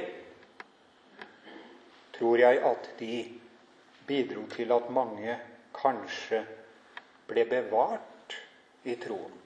tror 2.20 2.38
jeg 2.38 2.64
at 2.64 2.90
de 3.00 3.40
bidro 4.08 4.46
til 4.52 4.72
at 4.76 4.92
mange 4.92 5.40
kanskje 5.76 6.44
ble 7.28 7.46
bevart 7.48 8.36
i 8.84 8.96
troen. 9.00 9.39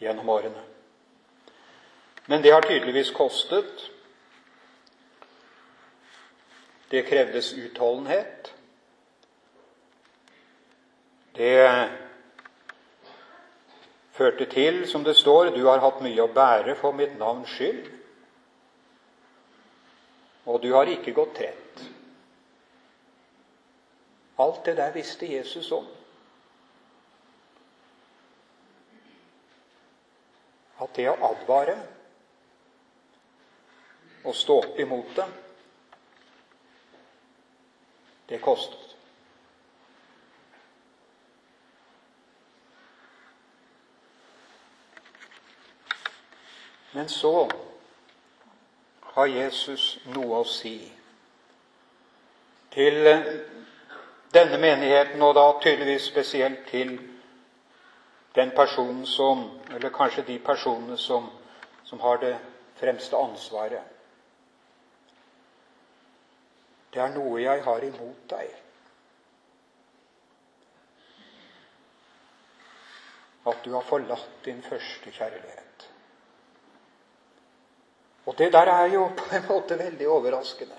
Gjennom 0.00 0.28
årene. 0.28 0.62
Men 2.26 2.42
det 2.42 2.52
har 2.54 2.62
tydeligvis 2.62 3.10
kostet. 3.10 3.90
Det 6.90 7.06
krevdes 7.06 7.52
utholdenhet. 7.52 8.54
Det 11.36 11.88
førte 14.12 14.44
til, 14.44 14.82
som 14.88 15.04
det 15.04 15.16
står, 15.16 15.54
du 15.54 15.64
har 15.66 15.80
hatt 15.80 16.02
mye 16.04 16.22
å 16.22 16.32
bære 16.34 16.74
for 16.76 16.92
mitt 16.92 17.14
navns 17.18 17.52
skyld, 17.54 17.86
og 20.50 20.58
du 20.62 20.72
har 20.74 20.90
ikke 20.90 21.14
gått 21.16 21.38
trett. 21.38 21.84
Alt 24.40 24.64
det 24.66 24.76
der 24.76 24.92
visste 24.92 25.28
Jesus 25.28 25.70
om. 25.72 25.86
At 30.80 30.94
det 30.96 31.08
å 31.10 31.16
advare 31.30 31.76
og 34.24 34.36
stå 34.36 34.56
opp 34.60 34.78
imot 34.80 35.16
det, 35.16 35.26
det 38.28 38.40
kostet. 38.44 38.86
Men 46.92 47.08
så 47.08 47.50
har 49.14 49.26
Jesus 49.26 49.98
noe 50.10 50.40
å 50.42 50.46
si 50.48 50.74
til 52.74 52.98
denne 54.34 54.58
menigheten, 54.58 55.22
og 55.22 55.34
da 55.38 55.46
tydeligvis 55.62 56.08
spesielt 56.10 56.66
til 56.70 56.96
den 58.34 58.50
personen 58.50 59.06
som 59.06 59.60
Eller 59.74 59.90
kanskje 59.90 60.22
de 60.22 60.38
personene 60.38 60.96
som, 60.96 61.30
som 61.84 62.00
har 62.00 62.18
det 62.18 62.38
fremste 62.74 63.16
ansvaret. 63.16 63.82
Det 66.90 67.00
er 67.00 67.12
noe 67.14 67.38
jeg 67.40 67.62
har 67.62 67.84
imot 67.86 68.24
deg. 68.32 68.50
At 73.46 73.64
du 73.64 73.72
har 73.72 73.86
forlatt 73.86 74.44
din 74.44 74.62
første 74.62 75.10
kjærlighet. 75.10 75.86
Og 78.26 78.38
det 78.38 78.52
der 78.52 78.72
er 78.72 78.86
jo 78.94 79.06
på 79.16 79.34
en 79.36 79.46
måte 79.48 79.78
veldig 79.78 80.08
overraskende. 80.08 80.76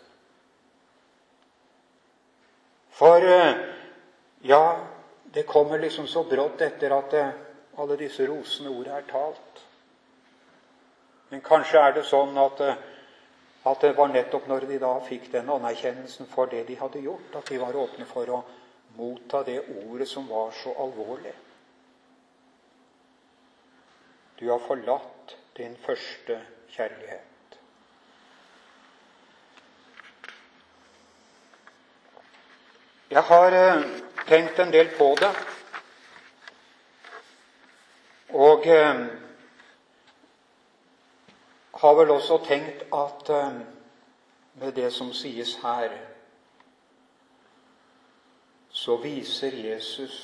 For 3.01 3.23
eh, 3.25 3.57
ja, 4.43 4.61
det 5.33 5.43
kommer 5.43 5.79
liksom 5.79 6.07
så 6.07 6.23
brått 6.23 6.61
etter 6.61 6.91
at 6.91 7.11
det, 7.11 7.27
alle 7.79 7.95
disse 7.99 8.25
rosende 8.27 8.71
ordene 8.71 8.97
er 8.99 9.05
talt. 9.07 9.61
Men 11.31 11.43
kanskje 11.45 11.79
er 11.79 11.93
det 11.95 12.03
sånn 12.03 12.35
at, 12.41 12.59
eh, 12.65 12.81
at, 13.63 13.79
det 13.79 13.93
var 13.95 14.11
nettopp 14.11 14.49
når 14.51 14.67
de 14.67 14.79
da 14.83 14.91
fikk 15.05 15.29
den 15.31 15.49
anerkjennelsen 15.53 16.27
for 16.27 16.51
det 16.51 16.65
de 16.67 16.75
hadde 16.75 17.05
gjort, 17.05 17.37
at 17.39 17.47
de 17.47 17.61
var 17.61 17.79
åpne 17.79 18.07
for 18.09 18.27
å 18.27 18.41
motta 18.97 19.43
det 19.47 19.61
ordet 19.85 20.09
som 20.11 20.27
var 20.27 20.51
så 20.51 20.75
alvorlig. 20.83 21.33
Du 24.35 24.49
har 24.49 24.59
forlatt 24.67 25.37
din 25.55 25.77
første 25.79 26.41
kjærlighet. 26.75 27.27
Jeg 33.11 33.23
har 33.27 33.55
eh, 33.55 33.81
tenkt 34.27 34.59
en 34.59 34.71
del 34.71 34.89
på 34.97 35.15
det. 35.19 35.31
Og 38.29 38.67
eh, 38.67 39.05
har 41.81 41.97
vel 41.99 42.11
også 42.11 42.37
tenkt 42.47 42.85
at 42.93 43.29
eh, 43.29 43.59
med 44.61 44.77
det 44.77 44.91
som 44.93 45.13
sies 45.13 45.57
her, 45.63 45.97
så 48.69 48.95
viser 49.03 49.57
Jesus 49.57 50.15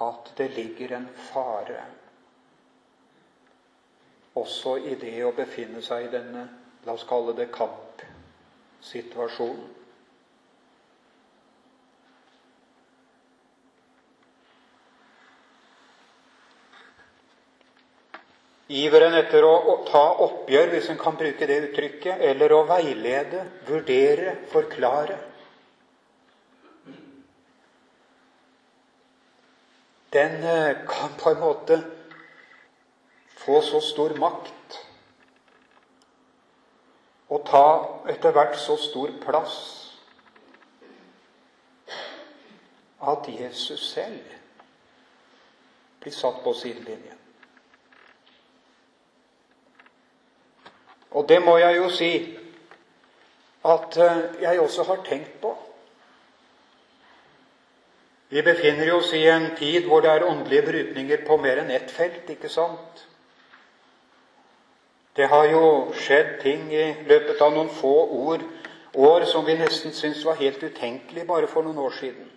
at 0.00 0.32
det 0.38 0.50
ligger 0.50 0.96
en 0.96 1.08
fare 1.32 1.84
også 4.36 4.76
i 4.76 4.94
det 5.00 5.24
å 5.24 5.32
befinne 5.36 5.82
seg 5.84 6.04
i 6.06 6.10
denne, 6.12 6.48
la 6.84 6.92
oss 6.92 7.04
kalle 7.08 7.32
det 7.36 7.52
kampsituasjonen. 7.54 9.75
Iveren 18.68 19.14
etter 19.14 19.44
å, 19.46 19.82
ta 19.86 20.02
oppgjør, 20.26 20.72
hvis 20.74 20.90
en 20.90 20.98
kan 20.98 21.16
bruke 21.18 21.46
det 21.46 21.58
uttrykket, 21.68 22.22
eller 22.30 22.54
å 22.54 22.64
veilede, 22.66 23.44
vurdere, 23.68 24.36
forklare. 24.50 25.18
Den 30.16 30.42
eh, 30.42 30.82
kan 30.88 31.14
på 31.20 31.30
en 31.30 31.42
måte 31.42 31.80
få 33.36 33.60
så 33.62 33.80
stor 33.84 34.14
makt 34.18 34.78
og 37.28 37.42
ta 37.46 37.66
etter 38.10 38.32
hvert 38.34 38.54
så 38.58 38.78
stor 38.80 39.12
plass 39.20 39.58
at 43.02 43.28
Jesus 43.28 43.82
selv 43.92 44.34
blir 46.00 46.14
satt 46.14 46.38
på 46.44 46.54
sidelinjen. 46.54 47.25
Og 51.26 51.30
det 51.30 51.40
må 51.42 51.56
jeg 51.58 51.76
jo 51.76 51.88
si 51.90 52.10
at 53.66 53.96
eh, 53.98 54.18
jeg 54.42 54.60
også 54.62 54.84
har 54.86 55.00
tenkt 55.02 55.40
på. 55.42 55.50
Vi 58.30 58.44
befinner 58.46 58.92
oss 58.94 59.10
i 59.12 59.24
en 59.26 59.48
tid 59.58 59.88
hvor 59.90 60.04
det 60.04 60.12
er 60.12 60.26
åndelige 60.28 60.62
brytninger 60.68 61.24
på 61.26 61.40
mer 61.42 61.64
enn 61.64 61.72
ett 61.74 61.90
felt, 61.90 62.30
ikke 62.30 62.46
sant? 62.46 63.02
Det 65.18 65.26
har 65.26 65.50
jo 65.50 65.64
skjedd 65.98 66.30
ting 66.44 66.70
i 66.70 66.86
løpet 67.10 67.42
av 67.42 67.58
noen 67.58 67.74
få 67.74 67.96
år, 68.30 68.46
år 68.94 69.26
som 69.26 69.50
vi 69.50 69.58
nesten 69.58 69.98
syntes 69.98 70.22
var 70.30 70.38
helt 70.38 70.62
utenkelig 70.62 71.26
bare 71.26 71.50
for 71.50 71.66
noen 71.66 71.82
år 71.88 71.98
siden. 71.98 72.30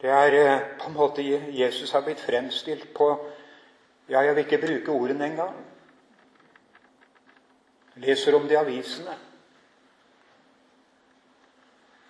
Det 0.00 0.10
er 0.12 0.40
eh, 0.40 0.66
på 0.80 0.88
en 0.88 0.96
måte 0.96 1.22
Jesus 1.52 1.92
har 1.92 2.08
blitt 2.08 2.24
fremstilt 2.24 2.88
på 2.96 3.12
Ja, 4.08 4.20
jeg 4.20 4.36
vil 4.36 4.44
ikke 4.44 4.66
bruke 4.66 4.92
ordene 4.92 5.26
engang. 5.26 5.54
Leser 7.96 8.34
om 8.34 8.42
det 8.42 8.56
i 8.56 8.60
avisene. 8.60 9.14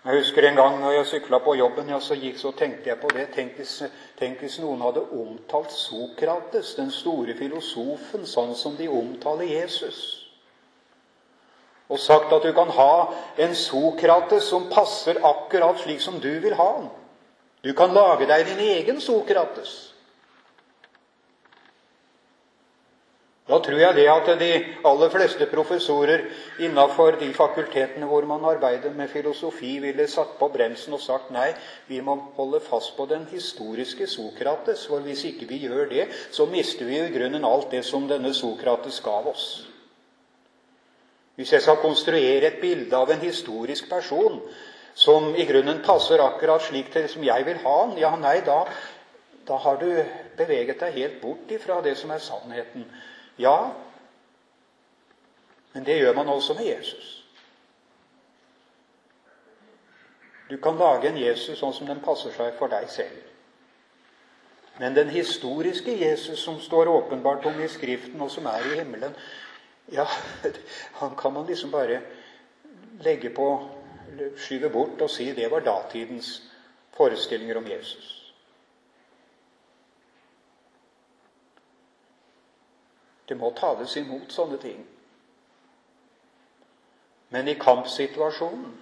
Jeg 0.05 0.19
husker 0.19 0.49
en 0.49 0.57
gang 0.57 0.81
når 0.81 0.91
jeg 0.91 1.07
sykla 1.07 1.39
på 1.39 1.55
jobben, 1.55 1.89
ja, 1.89 2.01
så, 2.01 2.17
gikk, 2.21 2.37
så 2.37 2.51
tenkte 2.53 2.91
jeg 2.91 2.99
på 3.01 3.09
det. 3.15 3.29
Tenk 3.33 3.55
hvis, 3.57 3.79
tenk 4.19 4.43
hvis, 4.45 4.59
noen 4.61 4.83
hadde 4.85 5.01
omtalt 5.17 5.73
Sokrates, 5.73 6.75
den 6.77 6.91
store 6.93 7.33
filosofen, 7.39 8.27
sånn 8.29 8.53
som 8.59 8.77
de 8.77 8.91
omtaler 8.93 9.49
Jesus. 9.49 10.03
Og 11.89 12.01
sagt 12.01 12.33
at 12.37 12.45
du 12.45 12.53
kan 12.53 12.69
ha 12.77 12.91
en 13.41 13.57
Sokrates 13.57 14.51
som 14.51 14.69
passer 14.73 15.23
akkurat 15.25 15.81
slik 15.81 16.05
som 16.05 16.21
du 16.21 16.33
vil 16.43 16.57
ha 16.59 16.71
den. 16.83 16.93
Du 17.65 17.73
kan 17.73 17.97
lage 17.97 18.29
deg 18.29 18.45
din 18.51 18.61
egen 18.75 19.01
Sokrates. 19.01 19.94
Da 23.55 23.61
tror 23.63 23.79
jeg 23.79 23.95
det 23.95 24.05
at 24.11 24.29
de 24.41 24.49
aller 24.89 25.11
fleste 25.13 25.47
professorer 25.47 26.25
innafor 26.59 27.15
de 27.21 27.29
fakultetene 27.37 28.09
hvor 28.11 28.25
man 28.27 28.43
arbeider 28.51 28.91
med 28.91 29.13
filosofi, 29.13 29.77
ville 29.79 30.09
satt 30.11 30.33
på 30.41 30.49
bremsen 30.51 30.97
og 30.97 31.03
sagt 31.05 31.31
nei, 31.31 31.53
vi 31.87 32.01
må 32.03 32.17
holde 32.35 32.59
fast 32.65 32.97
på 32.97 33.07
den 33.07 33.29
historiske 33.31 34.09
Sokrates. 34.11 34.89
For 34.91 35.07
hvis 35.07 35.23
ikke 35.31 35.47
vi 35.53 35.61
gjør 35.69 35.87
det, 35.93 36.09
så 36.35 36.49
mister 36.51 36.91
vi 36.91 36.99
i 36.99 37.15
grunnen 37.15 37.47
alt 37.47 37.71
det 37.71 37.85
som 37.87 38.11
denne 38.11 38.35
Sokrates 38.35 38.99
gav 39.07 39.31
oss. 39.31 39.47
Hvis 41.39 41.55
jeg 41.55 41.63
skal 41.63 41.79
konstruere 41.79 42.51
et 42.51 42.59
bilde 42.59 42.99
av 42.99 43.15
en 43.15 43.23
historisk 43.23 43.87
person, 43.87 44.43
som 44.99 45.31
i 45.39 45.47
grunnen 45.47 45.83
passer 45.87 46.27
akkurat 46.27 46.67
slik 46.67 46.91
til 46.91 47.07
som 47.11 47.23
jeg 47.23 47.47
vil 47.47 47.63
ha 47.63 47.81
den, 47.87 47.99
ja, 48.03 48.17
nei, 48.19 48.41
da, 48.43 48.65
da 49.47 49.63
har 49.63 49.79
du 49.79 49.91
beveget 50.35 50.83
deg 50.83 51.03
helt 51.03 51.21
bort 51.23 51.51
ifra 51.55 51.79
det 51.87 51.95
som 52.03 52.11
er 52.11 52.23
sannheten. 52.33 52.91
Ja, 53.39 53.73
men 55.73 55.85
det 55.85 55.99
gjør 55.99 56.15
man 56.15 56.29
også 56.29 56.55
med 56.55 56.67
Jesus. 56.67 57.11
Du 60.51 60.57
kan 60.57 60.77
lage 60.79 61.09
en 61.09 61.19
Jesus 61.19 61.59
sånn 61.59 61.73
som 61.75 61.89
den 61.89 62.03
passer 62.05 62.35
seg 62.35 62.53
for 62.59 62.71
deg 62.71 62.87
selv. 62.93 63.23
Men 64.79 64.95
den 64.95 65.11
historiske 65.15 65.95
Jesus 65.99 66.43
som 66.43 66.61
står 66.61 66.91
åpenbart 66.91 67.47
om 67.47 67.61
i 67.63 67.69
Skriften, 67.71 68.21
og 68.21 68.31
som 68.31 68.47
er 68.51 68.67
i 68.67 68.79
himmelen, 68.81 69.15
ja, 69.93 70.07
han 71.01 71.17
kan 71.17 71.33
man 71.33 71.47
liksom 71.47 71.73
bare 71.75 72.01
legge 73.03 73.31
på 73.35 73.49
skyve 74.39 74.71
bort 74.71 75.01
og 75.03 75.11
si 75.11 75.33
det 75.35 75.51
var 75.51 75.65
datidens 75.67 76.37
forestillinger 76.95 77.59
om 77.59 77.67
Jesus. 77.67 78.14
Det 83.29 83.37
må 83.41 83.51
tales 83.57 83.97
imot 83.97 84.33
sånne 84.33 84.59
ting. 84.61 84.83
Men 87.33 87.49
i 87.49 87.57
kampsituasjonen 87.59 88.75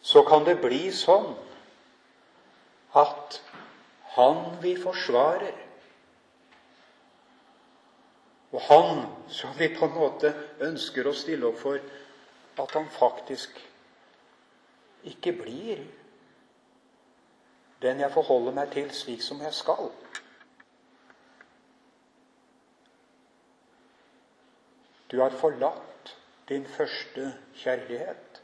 så 0.00 0.22
kan 0.28 0.44
det 0.44 0.60
bli 0.62 0.88
sånn 0.94 1.32
at 2.96 3.40
han 4.16 4.44
vi 4.62 4.74
forsvarer, 4.80 5.56
og 8.50 8.62
han 8.66 9.04
som 9.30 9.52
vi 9.58 9.68
på 9.74 9.86
en 9.86 9.94
måte 9.94 10.32
ønsker 10.66 11.06
å 11.06 11.14
stille 11.14 11.46
opp 11.46 11.60
for, 11.60 11.78
at 12.58 12.72
han 12.74 12.88
faktisk 12.90 13.60
ikke 15.06 15.32
blir 15.38 15.84
den 17.80 18.02
jeg 18.02 18.12
forholder 18.12 18.52
meg 18.52 18.72
til 18.74 18.90
slik 18.92 19.22
som 19.24 19.40
jeg 19.40 19.54
skal. 19.56 19.88
Du 25.10 25.20
har 25.20 25.30
forlatt 25.30 26.16
din 26.48 26.66
første 26.66 27.32
kjærlighet. 27.54 28.42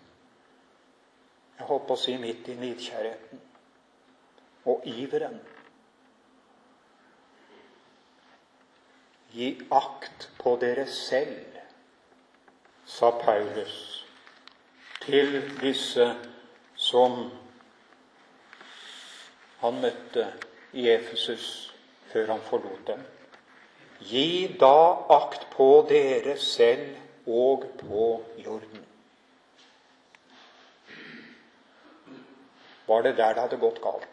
Jeg 1.59 1.66
holdt 1.66 1.87
på 1.88 1.94
å 1.96 2.00
si 2.00 2.16
midt 2.20 2.48
i 2.52 2.57
nidkjærheten 2.59 3.42
og 4.66 4.83
iveren. 4.90 5.38
Gi 9.37 9.50
akt 9.70 10.29
på 10.40 10.57
dere 10.61 10.87
selv, 10.90 11.57
sa 12.87 13.11
Paulus 13.18 13.79
til 15.02 15.40
disse 15.61 16.07
som 16.79 17.18
han 19.61 19.81
møtte 19.83 20.29
i 20.79 20.87
Efesus 20.92 21.48
før 22.12 22.35
han 22.35 22.42
forlot 22.46 22.87
dem. 22.87 23.02
Gi 23.98 24.56
da 24.61 25.06
akt 25.09 25.48
på 25.50 25.87
dere 25.88 26.37
selv 26.38 26.96
og 27.26 27.64
på 27.80 28.09
jorden. 28.38 28.85
Var 32.87 33.02
det 33.02 33.16
der 33.16 33.35
det 33.35 33.42
hadde 33.42 33.56
gått 33.56 33.80
galt? 33.82 34.12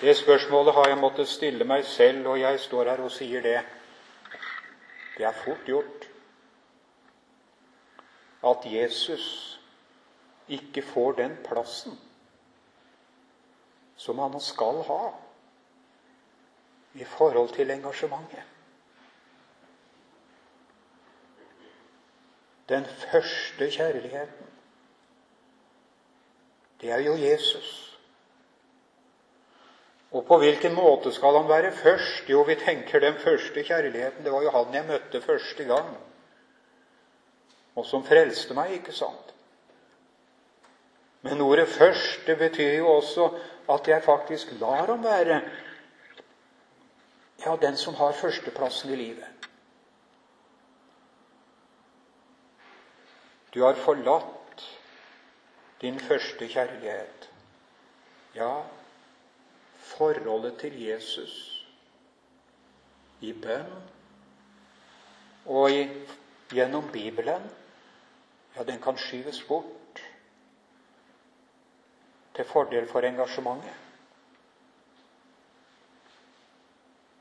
Det 0.00 0.16
spørsmålet 0.16 0.74
har 0.74 0.88
jeg 0.88 0.98
måttet 0.98 1.28
stille 1.28 1.64
meg 1.66 1.84
selv, 1.84 2.26
og 2.26 2.40
jeg 2.40 2.60
står 2.60 2.90
her 2.90 3.00
og 3.02 3.10
sier 3.10 3.42
det. 3.42 3.60
Det 5.18 5.26
er 5.26 5.40
fort 5.44 5.64
gjort 5.66 6.08
at 8.46 8.66
Jesus 8.72 9.24
ikke 10.48 10.82
får 10.82 11.12
den 11.18 11.34
plassen 11.44 11.98
som 13.96 14.18
han 14.22 14.38
skal 14.40 14.82
ha 14.86 15.00
i 16.98 17.04
forhold 17.04 17.52
til 17.54 17.70
engasjementet. 17.70 18.42
Den 22.68 22.84
første 22.84 23.70
kjærligheten, 23.70 24.46
det 26.80 26.90
er 26.90 26.98
jo 27.06 27.14
Jesus. 27.16 27.98
Og 30.10 30.24
på 30.26 30.38
hvilken 30.38 30.74
måte 30.74 31.12
skal 31.12 31.36
han 31.36 31.48
være 31.48 31.72
først? 31.72 32.28
Jo, 32.28 32.42
vi 32.42 32.54
tenker 32.54 33.00
den 33.00 33.14
første 33.14 33.62
kjærligheten. 33.62 34.24
Det 34.24 34.32
var 34.32 34.42
jo 34.42 34.50
han 34.50 34.74
jeg 34.74 34.86
møtte 34.88 35.20
første 35.20 35.64
gang 35.64 35.96
og 37.78 37.86
som 37.86 38.02
frelste 38.06 38.56
meg, 38.58 38.72
ikke 38.80 38.92
sant? 38.92 39.34
Men 41.22 41.40
ordet 41.40 41.68
'først' 41.68 42.26
det 42.26 42.38
betyr 42.38 42.72
jo 42.78 42.88
også 42.88 43.30
at 43.70 43.88
jeg 43.88 44.02
faktisk 44.02 44.48
lar 44.60 44.86
ham 44.86 45.04
være 45.04 45.40
ja, 47.44 47.56
den 47.56 47.76
som 47.76 47.94
har 47.94 48.12
førsteplassen 48.12 48.90
i 48.92 48.96
livet. 48.96 49.48
Du 53.54 53.62
har 53.62 53.74
forlatt 53.74 54.64
din 55.80 56.00
første 56.00 56.48
kjærlighet. 56.48 57.30
Ja, 58.34 58.62
forholdet 59.78 60.58
til 60.60 60.82
Jesus 60.82 61.64
i 63.20 63.32
bønn 63.32 63.72
og 65.48 65.72
i, 65.72 65.88
gjennom 66.52 66.90
Bibelen 66.92 67.48
ja, 68.56 68.62
den 68.62 68.82
kan 68.82 68.98
skyves 68.98 69.42
bort. 69.48 69.74
til 72.38 72.46
fordel 72.46 72.84
for 72.88 73.00
engasjementet. 73.00 73.87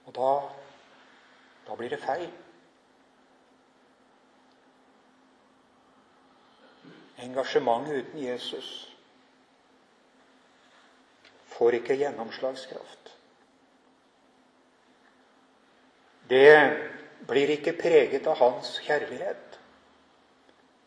Og 0.08 0.16
da, 0.16 0.34
da 1.68 1.76
blir 1.76 1.92
det 1.92 2.00
feil. 2.00 2.30
Engasjement 7.18 7.90
uten 7.90 8.22
Jesus 8.22 8.70
får 11.58 11.80
ikke 11.80 11.98
gjennomslagskraft. 11.98 13.12
Det 16.30 16.54
blir 17.28 17.52
ikke 17.58 17.76
preget 17.82 18.28
av 18.28 18.38
hans 18.40 18.78
kjærlighet 18.86 19.60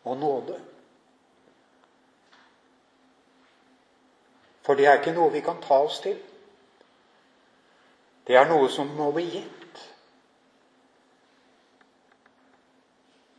og 0.03 0.17
nåde. 0.17 0.57
For 4.61 4.77
det 4.77 4.87
er 4.87 5.01
ikke 5.01 5.13
noe 5.17 5.33
vi 5.33 5.41
kan 5.45 5.59
ta 5.61 5.81
oss 5.83 5.99
til. 6.01 6.17
Det 8.27 8.37
er 8.37 8.47
noe 8.49 8.69
som 8.69 8.89
må 8.97 9.09
bli 9.15 9.25
gitt. 9.31 9.79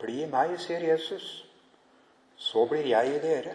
Bli 0.03 0.25
meg, 0.31 0.57
sier 0.59 0.83
Jesus, 0.83 1.27
så 2.37 2.65
blir 2.71 2.89
jeg 2.91 3.13
i 3.15 3.21
dere. 3.23 3.55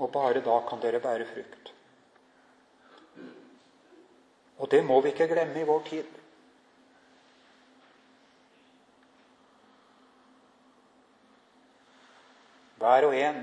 Og 0.00 0.10
bare 0.12 0.42
da 0.42 0.56
kan 0.66 0.80
dere 0.82 1.02
bære 1.02 1.28
frukt. 1.28 1.70
Og 4.58 4.70
det 4.70 4.82
må 4.84 4.98
vi 5.00 5.12
ikke 5.14 5.28
glemme 5.30 5.60
i 5.60 5.68
vår 5.68 5.86
tid. 5.86 6.18
Hver 12.80 13.06
og 13.06 13.14
en 13.16 13.40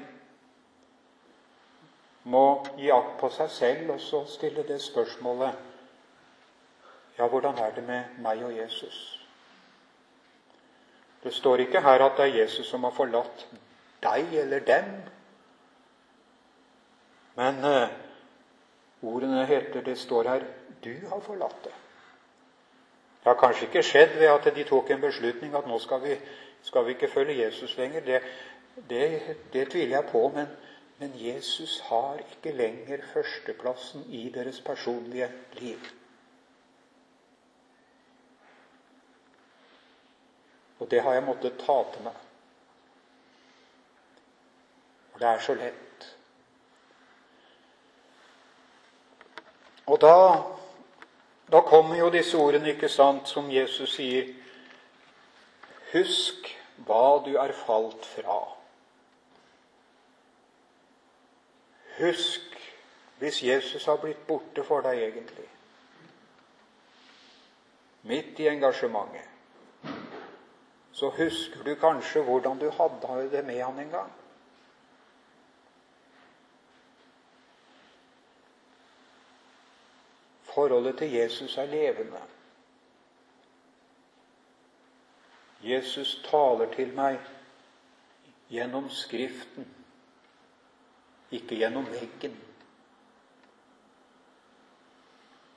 må 2.27 2.43
gi 2.75 2.89
akt 2.91 3.15
på 3.21 3.29
seg 3.31 3.49
selv 3.53 3.95
og 3.95 4.01
så 4.01 4.23
stille 4.29 4.65
det 4.67 4.81
spørsmålet 4.81 5.66
Ja, 7.17 7.27
hvordan 7.27 7.57
er 7.57 7.71
det 7.75 7.83
med 7.83 8.19
meg 8.21 8.43
og 8.45 8.57
Jesus? 8.57 8.97
Det 11.23 11.33
står 11.33 11.65
ikke 11.65 11.81
her 11.81 12.03
at 12.05 12.17
det 12.17 12.25
er 12.27 12.39
Jesus 12.41 12.67
som 12.69 12.83
har 12.83 12.93
forlatt 12.93 13.47
deg 14.03 14.35
eller 14.37 14.59
dem. 14.59 14.91
Men 17.35 17.65
eh, 17.65 17.89
ordene 19.01 19.45
heter 19.45 19.81
Det 19.81 19.97
står 19.97 20.29
her 20.29 20.45
du 20.83 20.93
har 21.09 21.19
forlatt 21.19 21.63
det. 21.63 21.73
Det 23.23 23.33
har 23.33 23.39
kanskje 23.39 23.65
ikke 23.65 23.83
skjedd 23.83 24.13
ved 24.19 24.29
at 24.29 24.55
de 24.55 24.63
tok 24.63 24.91
en 24.91 25.01
beslutning 25.01 25.55
at 25.57 25.67
nå 25.67 25.79
skal 25.79 26.03
vi, 26.03 26.15
skal 26.61 26.85
vi 26.85 26.93
ikke 26.95 27.09
følge 27.11 27.41
Jesus 27.43 27.77
lenger. 27.77 28.01
Det, 28.05 28.21
det, 28.89 29.37
det 29.53 29.69
tviler 29.71 29.97
jeg 29.97 30.09
på, 30.11 30.27
men, 30.35 30.47
men 30.99 31.11
Jesus 31.17 31.79
har 31.89 32.21
ikke 32.21 32.55
lenger 32.55 33.03
førsteplassen 33.13 34.05
i 34.07 34.29
deres 34.35 34.61
personlige 34.61 35.31
liv. 35.59 35.96
Og 40.79 40.91
det 40.91 41.01
har 41.01 41.13
jeg 41.13 41.23
måttet 41.23 41.59
ta 41.59 41.77
til 41.93 42.05
meg. 42.05 42.17
For 45.11 45.23
det 45.23 45.29
er 45.29 45.39
så 45.41 45.55
lett. 45.57 46.07
Og 49.87 50.01
da, 50.01 50.17
da 51.51 51.61
kommer 51.65 51.95
jo 51.97 52.11
disse 52.13 52.37
ordene, 52.37 52.75
ikke 52.75 52.89
sant, 52.91 53.29
som 53.29 53.49
Jesus 53.51 53.95
sier 53.95 54.33
Husk 55.93 56.51
hva 56.85 57.21
du 57.25 57.31
er 57.39 57.53
falt 57.55 58.05
fra. 58.05 58.41
Husk 61.97 62.57
hvis 63.17 63.39
Jesus 63.43 63.87
har 63.89 63.97
blitt 64.03 64.27
borte 64.27 64.61
for 64.67 64.83
deg 64.85 64.99
egentlig. 65.07 65.47
Midt 68.11 68.39
i 68.43 68.51
engasjementet. 68.51 69.36
Så 70.97 71.09
husker 71.13 71.63
du 71.63 71.75
kanskje 71.77 72.23
hvordan 72.25 72.57
du 72.57 72.71
hadde 72.73 73.29
det 73.29 73.43
med 73.45 73.61
han 73.61 73.79
en 73.79 73.91
gang. 73.93 74.11
Forholdet 80.43 80.97
til 80.97 81.13
Jesus 81.13 81.57
er 81.57 81.69
levende. 81.69 82.21
Jesus 85.61 86.17
taler 86.25 86.73
til 86.73 86.93
meg 86.97 87.21
gjennom 88.49 88.89
Skriften 88.89 89.67
ikke 91.31 91.59
gjennom 91.59 91.85
veggen. 91.91 92.37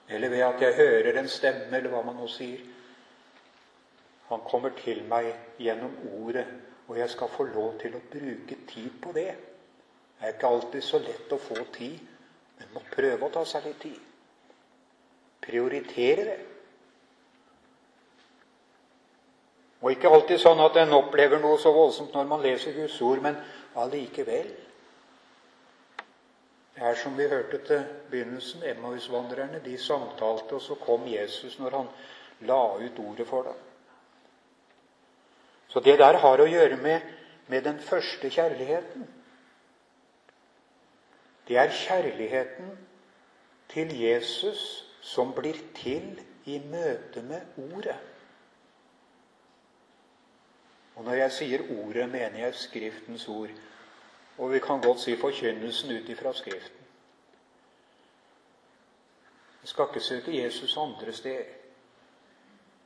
Eller 0.09 0.29
ved 0.29 0.43
at 0.43 0.63
jeg 0.63 0.77
hører 0.77 1.21
en 1.21 1.29
stemme, 1.29 1.77
eller 1.77 1.91
hva 1.93 2.03
man 2.03 2.19
nå 2.19 2.27
sier. 2.29 2.65
Han 4.31 4.43
kommer 4.47 4.71
til 4.79 5.03
meg 5.11 5.33
gjennom 5.59 5.95
ordet, 6.23 6.47
og 6.89 6.99
jeg 6.99 7.11
skal 7.11 7.31
få 7.31 7.47
lov 7.51 7.79
til 7.81 7.97
å 7.99 8.03
bruke 8.13 8.59
tid 8.71 8.91
på 9.03 9.13
det. 9.15 9.31
Det 10.21 10.27
er 10.29 10.35
ikke 10.37 10.53
alltid 10.55 10.85
så 10.87 11.01
lett 11.03 11.33
å 11.35 11.39
få 11.41 11.65
tid, 11.75 11.99
men 12.59 12.73
må 12.75 12.83
prøve 12.93 13.27
å 13.27 13.33
ta 13.35 13.43
seg 13.49 13.67
litt 13.67 13.81
tid. 13.83 13.99
Prioritere 15.43 16.25
det. 16.29 16.39
Og 19.81 19.95
ikke 19.95 20.11
alltid 20.13 20.43
sånn 20.43 20.61
at 20.61 20.77
en 20.77 20.93
opplever 20.93 21.41
noe 21.41 21.59
så 21.59 21.73
voldsomt 21.73 22.13
når 22.15 22.29
man 22.29 22.45
leser 22.45 22.77
Guds 22.77 22.99
ord, 23.03 23.23
men 23.25 23.39
allikevel. 23.81 24.51
Det 26.77 26.85
er 26.87 27.01
som 27.01 27.17
vi 27.17 27.27
hørte 27.29 27.63
til 27.65 27.83
begynnelsen. 28.13 28.63
Emmausvandrerne 28.75 29.63
de 29.65 29.79
samtalte, 29.81 30.55
og 30.55 30.63
så 30.63 30.77
kom 30.85 31.09
Jesus 31.09 31.59
når 31.59 31.79
han 31.79 31.91
la 32.47 32.61
ut 32.79 33.03
ordet 33.03 33.27
for 33.29 33.49
dem. 33.49 33.67
Så 35.71 35.81
det 35.81 35.99
der 35.99 36.19
har 36.19 36.43
å 36.43 36.49
gjøre 36.51 36.77
med, 36.77 37.01
med 37.47 37.63
den 37.63 37.79
første 37.79 38.31
kjærligheten. 38.31 39.07
Det 41.49 41.59
er 41.59 41.71
kjærligheten 41.75 42.73
til 43.71 43.95
Jesus 44.01 44.63
som 45.01 45.33
blir 45.35 45.59
til 45.75 46.19
i 46.45 46.59
møte 46.59 47.23
med 47.23 47.59
Ordet. 47.71 47.97
Og 50.95 51.05
når 51.05 51.15
jeg 51.23 51.33
sier 51.33 51.65
Ordet, 51.79 52.09
mener 52.11 52.39
jeg 52.39 52.55
Skriftens 52.55 53.29
ord. 53.29 53.55
Og 54.39 54.53
vi 54.53 54.59
kan 54.59 54.83
godt 54.83 55.01
si 55.01 55.17
forkynnelsen 55.17 55.97
ut 55.97 56.09
ifra 56.09 56.33
Skriften. 56.35 56.87
Vi 59.63 59.67
skal 59.67 59.89
ikke 59.89 60.01
søke 60.01 60.43
Jesus 60.43 60.77
andre 60.77 61.13
steder. 61.13 61.60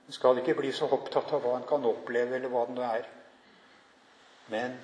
Vi 0.06 0.12
skal 0.12 0.38
ikke 0.38 0.54
bli 0.54 0.72
så 0.72 0.88
opptatt 0.92 1.32
av 1.32 1.44
hva 1.44 1.54
en 1.58 1.68
kan 1.68 1.84
oppleve, 1.88 2.36
eller 2.36 2.52
hva 2.52 2.66
det 2.68 2.76
nå 2.76 2.84
er. 2.84 3.06
Men 4.52 4.76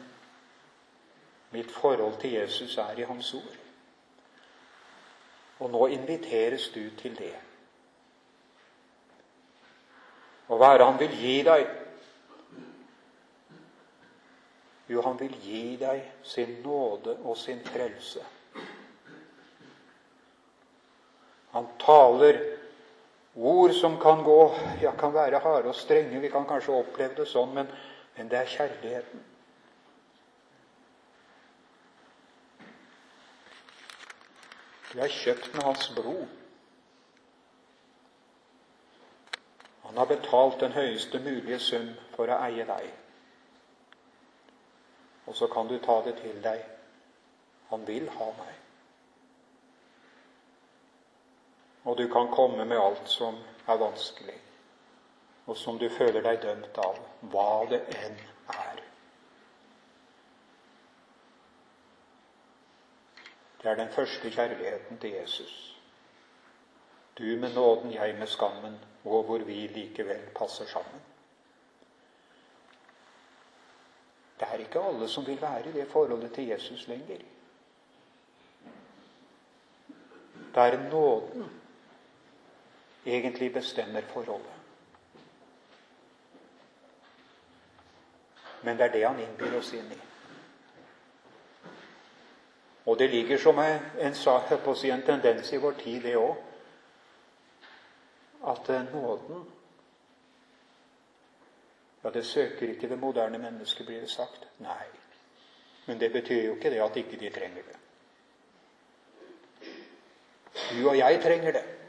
mitt 1.53 1.71
forhold 1.71 2.17
til 2.21 2.39
Jesus 2.39 2.79
er 2.79 2.99
i 2.99 3.09
Hans 3.09 3.35
ord. 3.35 3.57
Og 5.61 5.71
nå 5.71 5.87
inviteres 5.93 6.71
du 6.75 6.83
til 6.97 7.19
det. 7.19 7.35
Og 10.49 10.59
hva 10.59 10.73
er 10.73 10.81
det 10.81 10.87
han 10.89 10.99
vil 10.99 11.13
gi 11.21 11.35
deg? 11.47 11.67
Jo, 14.91 15.03
han 15.07 15.19
vil 15.21 15.37
gi 15.45 15.77
deg 15.79 16.01
sin 16.27 16.57
nåde 16.65 17.15
og 17.23 17.37
sin 17.39 17.61
frelse. 17.63 18.25
Han 21.53 21.69
taler 21.79 22.41
ord 23.41 23.73
som 23.73 23.99
kan 24.01 24.23
gå 24.25 24.55
ja, 24.83 24.93
kan 24.97 25.15
være 25.15 25.39
harde 25.39 25.69
og 25.69 25.75
strenge. 25.75 26.21
Vi 26.21 26.29
kan 26.29 26.47
kanskje 26.49 26.77
oppleve 26.77 27.15
det 27.21 27.29
sånn, 27.29 27.55
men, 27.55 27.71
men 28.17 28.29
det 28.29 28.39
er 28.39 28.53
kjærligheten. 28.57 29.27
Du 34.91 34.99
er 34.99 35.13
kjøpt 35.15 35.55
med 35.55 35.63
hans 35.63 35.89
blod. 35.95 36.27
Han 39.85 39.99
har 39.99 40.07
betalt 40.07 40.61
den 40.61 40.73
høyeste 40.73 41.19
mulige 41.19 41.59
sum 41.59 41.93
for 42.17 42.31
å 42.31 42.41
eie 42.47 42.67
deg. 42.67 42.91
Og 45.27 45.37
så 45.39 45.47
kan 45.51 45.71
du 45.71 45.79
ta 45.83 46.01
det 46.07 46.17
til 46.21 46.43
deg. 46.43 46.63
Han 47.71 47.87
vil 47.87 48.11
ha 48.19 48.29
meg. 48.39 48.57
Og 51.85 51.99
du 51.99 52.09
kan 52.13 52.29
komme 52.29 52.65
med 52.65 52.79
alt 52.79 53.09
som 53.09 53.39
er 53.67 53.77
vanskelig, 53.77 54.37
og 55.47 55.57
som 55.57 55.79
du 55.79 55.89
føler 55.89 56.23
deg 56.23 56.43
dømt 56.43 56.79
av, 56.79 56.99
hva 57.33 57.65
det 57.71 57.81
enn 57.97 58.19
er. 58.55 58.83
Det 63.63 63.71
er 63.71 63.77
den 63.77 63.93
første 63.93 64.31
kjærligheten 64.31 64.99
til 64.99 65.11
Jesus. 65.11 65.55
Du 67.19 67.25
med 67.25 67.55
nåden, 67.55 67.93
jeg 67.93 68.15
med 68.19 68.27
skammen, 68.27 68.79
og 69.05 69.25
hvor 69.25 69.39
vi 69.39 69.67
likevel 69.67 70.31
passer 70.37 70.67
sammen. 70.67 71.01
Det 74.41 74.49
er 74.49 74.63
ikke 74.65 74.81
alle 74.81 75.09
som 75.09 75.27
vil 75.27 75.41
være 75.41 75.69
i 75.69 75.73
det 75.73 75.89
forholdet 75.89 76.33
til 76.33 76.49
Jesus 76.49 76.89
lenger. 76.89 77.25
Det 80.55 80.63
er 80.63 80.91
nåden 80.91 81.60
egentlig 83.05 83.53
bestemmer 83.53 84.03
forholdet. 84.03 84.57
Men 88.63 88.77
det 88.77 88.85
er 88.85 88.93
det 88.93 89.07
han 89.07 89.21
innbyr 89.21 89.57
oss 89.59 89.73
inn 89.73 89.93
i. 89.93 90.01
Og 92.87 92.99
det 92.99 93.11
ligger 93.11 93.39
som 93.39 93.59
en, 93.59 94.15
si, 94.15 94.91
en 94.91 95.03
tendens 95.03 95.53
i 95.53 95.57
vår 95.57 95.73
tid, 95.81 96.03
det 96.03 96.17
òg, 96.17 96.37
at 98.51 98.69
nåden 98.93 99.49
Ja, 102.03 102.11
det 102.11 102.25
søker 102.25 102.69
ikke 102.69 102.89
det 102.89 102.97
moderne 102.99 103.39
mennesket, 103.39 103.87
blir 103.87 104.01
det 104.01 104.11
sagt. 104.11 104.47
Nei. 104.59 104.87
Men 105.87 106.01
det 106.01 106.13
betyr 106.13 106.47
jo 106.47 106.55
ikke 106.55 106.71
det 106.71 106.81
at 106.81 106.97
ikke 106.97 107.19
de 107.21 107.31
trenger 107.31 107.63
det. 107.63 107.77
Du 110.71 110.89
og 110.89 110.97
jeg 110.99 111.21
trenger 111.23 111.53
det. 111.53 111.80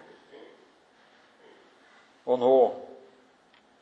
Og 2.25 2.39
nå, 2.39 2.55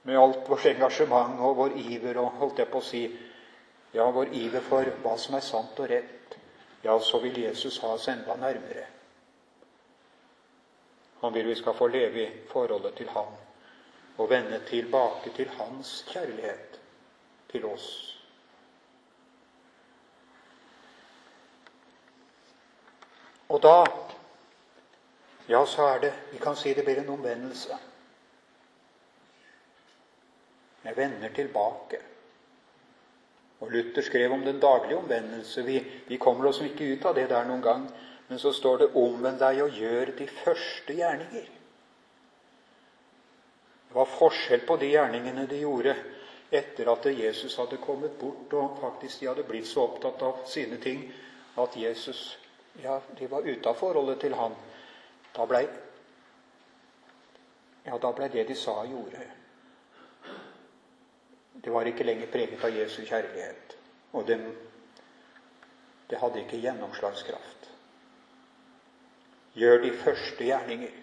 med 0.03 0.19
alt 0.19 0.49
vårt 0.49 0.65
engasjement 0.65 1.41
og 1.43 1.57
vår 1.57 1.75
iver 1.81 2.21
og 2.21 2.37
holdt 2.39 2.61
jeg 2.61 2.71
på 2.71 2.79
å 2.79 2.85
si 2.85 3.03
ja, 3.93 4.05
vår 4.05 4.31
iver 4.37 4.63
for 4.63 4.87
hva 5.03 5.17
som 5.19 5.35
er 5.35 5.43
sant 5.43 5.79
og 5.81 5.89
rett, 5.89 6.37
ja, 6.81 6.95
så 6.99 7.19
vil 7.19 7.41
Jesus 7.43 7.81
ha 7.83 7.93
oss 7.97 8.07
enda 8.07 8.35
nærmere. 8.39 8.85
Han 11.19 11.33
vil 11.33 11.49
vi 11.51 11.55
skal 11.55 11.75
få 11.75 11.87
leve 11.91 12.21
i 12.23 12.29
forholdet 12.47 12.95
til 12.95 13.09
ham 13.11 13.33
og 14.19 14.29
vende 14.29 14.61
tilbake 14.67 15.33
til 15.35 15.49
hans 15.57 16.05
kjærlighet 16.11 16.79
til 17.51 17.65
oss. 17.65 17.89
Og 23.49 23.61
da 23.63 23.83
ja, 25.49 25.65
så 25.65 25.87
er 25.95 25.99
det 25.99 26.13
Vi 26.31 26.37
kan 26.37 26.55
si 26.55 26.73
det 26.73 26.85
blir 26.85 26.99
en 27.01 27.09
omvendelse. 27.09 27.77
Jeg 30.83 30.97
vender 30.97 31.29
tilbake. 31.35 31.99
Og 33.59 33.71
Luther 33.71 34.01
skrev 34.01 34.31
om 34.31 34.41
den 34.41 34.59
daglige 34.59 34.97
omvendelse. 34.97 35.63
Vi, 35.63 35.79
vi 36.07 36.17
kommer 36.17 36.47
oss 36.49 36.61
ikke 36.63 36.93
ut 36.93 37.05
av 37.05 37.15
det 37.15 37.27
der 37.29 37.47
noen 37.47 37.63
gang. 37.63 37.87
Men 38.27 38.39
så 38.39 38.53
står 38.53 38.77
det 38.77 38.93
'omvend 38.95 39.39
deg 39.39 39.61
og 39.63 39.69
gjør 39.69 40.05
de 40.17 40.27
første 40.27 40.93
gjerninger'. 40.93 41.49
Det 43.89 43.95
var 43.95 44.05
forskjell 44.05 44.61
på 44.67 44.75
de 44.75 44.91
gjerningene 44.93 45.47
de 45.49 45.59
gjorde 45.59 45.95
etter 46.51 46.91
at 46.91 47.05
Jesus 47.05 47.57
hadde 47.57 47.77
kommet 47.77 48.19
bort, 48.19 48.53
og 48.53 48.77
faktisk 48.81 49.19
de 49.19 49.27
hadde 49.27 49.43
blitt 49.43 49.67
så 49.67 49.81
opptatt 49.81 50.21
av 50.21 50.45
sine 50.45 50.77
ting 50.77 51.13
at 51.57 51.77
Jesus 51.77 52.39
ja, 52.83 52.99
de 53.19 53.31
var 53.31 53.41
ute 53.41 53.69
av 53.69 53.73
forholdet 53.73 54.19
til 54.19 54.33
han. 54.33 54.55
Da 55.35 55.45
blei 55.45 55.65
ja, 57.85 57.97
ble 57.97 58.29
det 58.29 58.47
de 58.47 58.55
sa 58.55 58.81
og 58.83 58.93
gjorde 58.93 59.38
Det 61.63 61.69
var 61.69 61.87
ikke 61.87 62.03
lenger 62.07 62.31
preget 62.31 62.63
av 62.63 62.75
Jesu 62.75 63.01
kjærlighet. 63.05 63.75
Og 64.11 64.27
det, 64.27 64.39
det 66.09 66.19
hadde 66.21 66.41
ikke 66.43 66.61
gjennomslagskraft. 66.63 67.69
Gjør 69.59 69.81
de 69.83 69.91
første 69.97 70.43
gjerninger. 70.43 70.95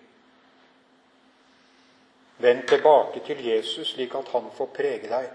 Vend 2.39 2.69
tilbake 2.69 3.21
til 3.27 3.45
Jesus, 3.45 3.93
slik 3.95 4.15
at 4.15 4.29
han 4.33 4.49
får 4.57 4.73
prege 4.77 5.09
deg, 5.09 5.29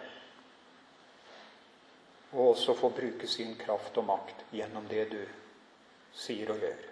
og 2.31 2.49
også 2.53 2.75
får 2.77 2.93
bruke 2.95 3.27
sin 3.27 3.55
kraft 3.59 3.97
og 3.97 4.05
makt 4.07 4.45
gjennom 4.55 4.85
det 4.87 5.07
du 5.11 5.21
sier 6.15 6.51
og 6.53 6.61
gjør. 6.61 6.87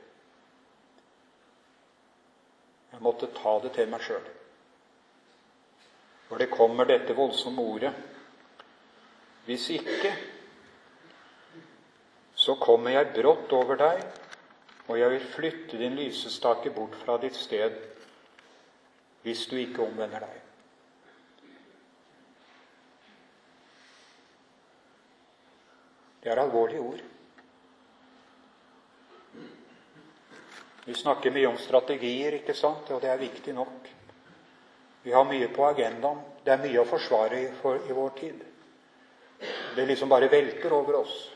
Jeg 2.92 3.02
måtte 3.06 3.30
ta 3.38 3.54
det 3.64 3.72
til 3.78 3.90
meg 3.92 4.04
sjøl. 4.04 4.26
For 6.28 6.42
det 6.42 6.50
kommer 6.52 6.90
dette 6.90 7.16
voldsomme 7.18 7.62
ordet. 7.62 7.94
Hvis 9.50 9.70
ikke, 9.74 10.12
så 12.38 12.54
kommer 12.62 12.94
jeg 12.94 13.08
brått 13.16 13.54
over 13.58 13.80
deg, 13.80 14.04
og 14.86 15.00
jeg 15.00 15.10
vil 15.10 15.24
flytte 15.32 15.80
din 15.82 15.96
lysestake 15.98 16.70
bort 16.76 16.94
fra 17.02 17.16
ditt 17.18 17.34
sted 17.34 17.80
hvis 19.24 19.48
du 19.50 19.56
ikke 19.58 19.82
omvender 19.88 20.22
deg. 20.22 20.36
Det 26.22 26.30
er 26.30 26.44
alvorlige 26.44 26.86
ord. 26.86 27.02
Vi 30.86 30.94
snakker 30.94 31.34
mye 31.34 31.50
om 31.50 31.58
strategier, 31.58 32.38
ikke 32.38 32.54
sant? 32.54 32.94
og 32.94 33.02
det 33.02 33.10
er 33.10 33.26
viktig 33.26 33.58
nok. 33.58 33.90
Vi 35.04 35.18
har 35.18 35.26
mye 35.26 35.50
på 35.58 35.66
agendaen. 35.72 36.22
Det 36.46 36.54
er 36.54 36.64
mye 36.68 36.86
å 36.86 36.88
forsvare 36.94 37.42
i, 37.42 37.52
for, 37.64 37.82
i 37.90 37.98
vår 37.98 38.16
tid. 38.22 38.49
Det 39.80 39.86
liksom 39.86 40.10
bare 40.10 40.28
velter 40.28 40.74
over 40.74 40.96
oss. 40.96 41.32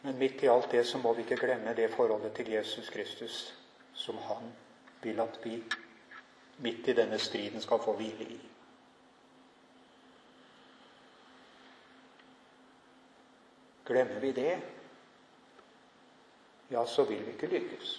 Men 0.00 0.18
midt 0.18 0.42
i 0.42 0.48
alt 0.48 0.70
det 0.70 0.84
så 0.84 0.98
må 0.98 1.12
vi 1.12 1.20
ikke 1.26 1.36
glemme 1.36 1.74
det 1.76 1.90
forholdet 1.92 2.32
til 2.32 2.48
Jesus 2.48 2.88
Kristus 2.88 3.36
som 3.92 4.16
han 4.24 4.46
vil 5.02 5.20
at 5.20 5.36
vi 5.44 5.58
midt 6.64 6.88
i 6.88 6.94
denne 6.96 7.18
striden 7.18 7.60
skal 7.60 7.82
få 7.84 7.92
hvile 7.98 8.24
i. 8.24 8.38
Glemmer 13.84 14.20
vi 14.20 14.32
det, 14.32 14.54
ja, 16.70 16.86
så 16.86 17.04
vil 17.04 17.20
vi 17.26 17.36
ikke 17.36 17.52
lykkes. 17.52 17.92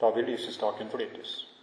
Da 0.00 0.10
vil 0.10 0.30
lysestaken 0.30 0.90
flyttes. 0.90 1.53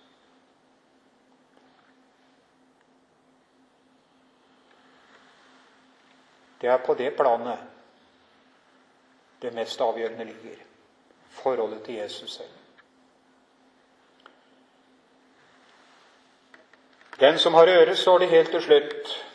Det 6.62 6.70
er 6.70 6.78
på 6.78 6.94
det 6.94 7.16
planet 7.18 7.68
det 9.42 9.54
mest 9.54 9.82
avgjørende 9.82 10.26
ligger. 10.26 10.58
Forholdet 11.30 11.84
til 11.84 11.96
Jesus 11.96 12.34
selv. 12.34 12.50
Den 17.20 17.40
som 17.40 17.54
har 17.54 17.68
øre, 17.68 17.96
står 17.96 18.18
det 18.18 18.30
helt 18.30 18.52
til 18.52 18.62
slutt. 18.62 19.26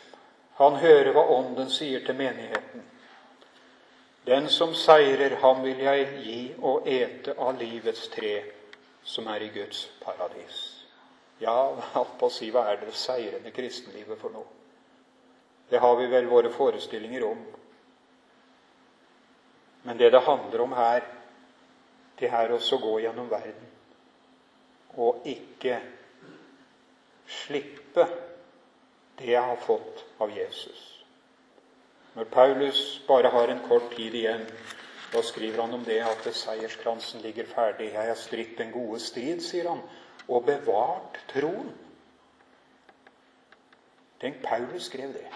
Han 0.57 0.75
hører 0.75 1.11
hva 1.11 1.23
Ånden 1.37 1.69
sier 1.69 2.05
til 2.05 2.15
menigheten. 2.15 2.83
Den 4.27 4.49
som 4.49 4.73
seirer, 4.73 5.37
ham 5.39 5.63
vil 5.63 5.79
jeg 5.79 6.07
gi 6.23 6.39
å 6.59 6.81
ete 6.85 7.35
av 7.39 7.59
livets 7.59 8.07
tre, 8.11 8.41
som 9.03 9.27
er 9.27 9.45
i 9.45 9.51
Guds 9.55 9.85
paradis. 10.03 10.57
Ja, 11.39 11.71
hva 12.19 12.63
er 12.71 12.81
det 12.81 12.95
seirende 12.95 13.51
kristenlivet 13.51 14.19
for 14.19 14.35
noe? 14.35 14.66
Det 15.69 15.79
har 15.83 15.95
vi 15.95 16.07
vel 16.07 16.27
våre 16.31 16.49
forestillinger 16.49 17.23
om. 17.23 17.45
Men 19.83 19.97
det 19.97 20.11
det 20.11 20.23
handler 20.23 20.61
om 20.61 20.73
her, 20.73 21.03
det 22.19 22.29
er 22.33 22.51
også 22.51 22.77
å 22.77 22.85
gå 22.85 22.99
gjennom 23.05 23.29
verden 23.29 23.73
og 24.97 25.27
ikke 25.29 25.77
slippe 27.27 28.07
det 29.17 29.31
jeg 29.31 29.43
har 29.43 29.59
fått 29.61 30.03
av 30.21 30.33
Jesus. 30.33 30.83
Når 32.15 32.29
Paulus 32.33 32.81
bare 33.07 33.29
har 33.29 33.47
en 33.53 33.61
kort 33.67 33.91
tid 33.95 34.15
igjen, 34.15 34.45
da 35.13 35.21
skriver 35.23 35.61
han 35.61 35.73
om 35.77 35.83
det 35.85 35.99
at 36.03 36.25
seierskransen 36.33 37.21
ligger 37.21 37.45
ferdig. 37.45 37.91
Jeg 37.93 38.09
har 38.09 38.17
stritt 38.17 38.57
den 38.57 38.73
gode 38.73 38.99
strid, 38.99 39.41
sier 39.45 39.69
han, 39.69 39.83
og 40.27 40.45
bevart 40.45 41.19
troen. 41.31 41.69
Tenk, 44.21 44.41
Paulus 44.43 44.89
skrev 44.89 45.13
det. 45.13 45.27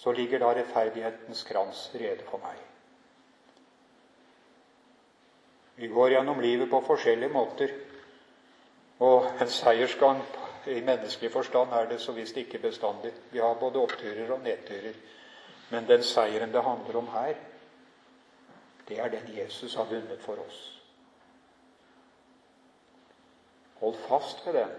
Så 0.00 0.12
ligger 0.16 0.40
da 0.40 0.54
rettferdighetens 0.56 1.42
krans 1.44 1.90
rede 1.94 2.24
for 2.24 2.40
meg. 2.40 2.56
Vi 5.76 5.88
går 5.92 6.14
gjennom 6.14 6.40
livet 6.40 6.70
på 6.70 6.80
forskjellige 6.86 7.32
måter. 7.32 7.74
Og 9.04 9.28
en 9.40 9.48
seiersgang 9.48 10.22
i 10.72 10.80
menneskelig 10.84 11.30
forstand 11.32 11.72
er 11.76 11.88
det 11.88 12.00
så 12.00 12.12
visst 12.16 12.36
ikke 12.36 12.62
bestandig. 12.64 13.12
Vi 13.32 13.44
har 13.44 13.60
både 13.60 13.80
oppturer 13.80 14.32
og 14.32 14.40
nedturer. 14.44 14.96
Men 15.70 15.88
den 15.88 16.02
seieren 16.02 16.52
det 16.52 16.64
handler 16.64 16.96
om 16.98 17.08
her, 17.12 17.34
det 18.88 18.98
er 19.00 19.08
den 19.08 19.36
Jesus 19.36 19.74
har 19.74 19.84
vunnet 19.84 20.20
for 20.20 20.40
oss. 20.46 20.60
Hold 23.80 24.00
fast 24.08 24.46
ved 24.46 24.52
den. 24.52 24.72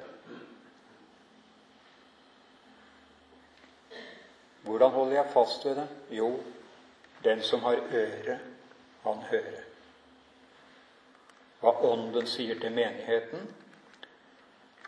Hvordan 4.64 4.92
holder 4.92 5.14
jeg 5.14 5.32
fast 5.34 5.66
ved 5.66 5.76
det? 5.76 5.88
Jo, 6.10 6.40
den 7.24 7.42
som 7.42 7.64
har 7.64 7.80
øre, 7.92 8.40
han 9.04 9.24
hører. 9.32 9.62
Hva 11.62 11.74
Ånden 11.86 12.28
sier 12.28 12.60
til 12.60 12.74
menigheten, 12.74 13.50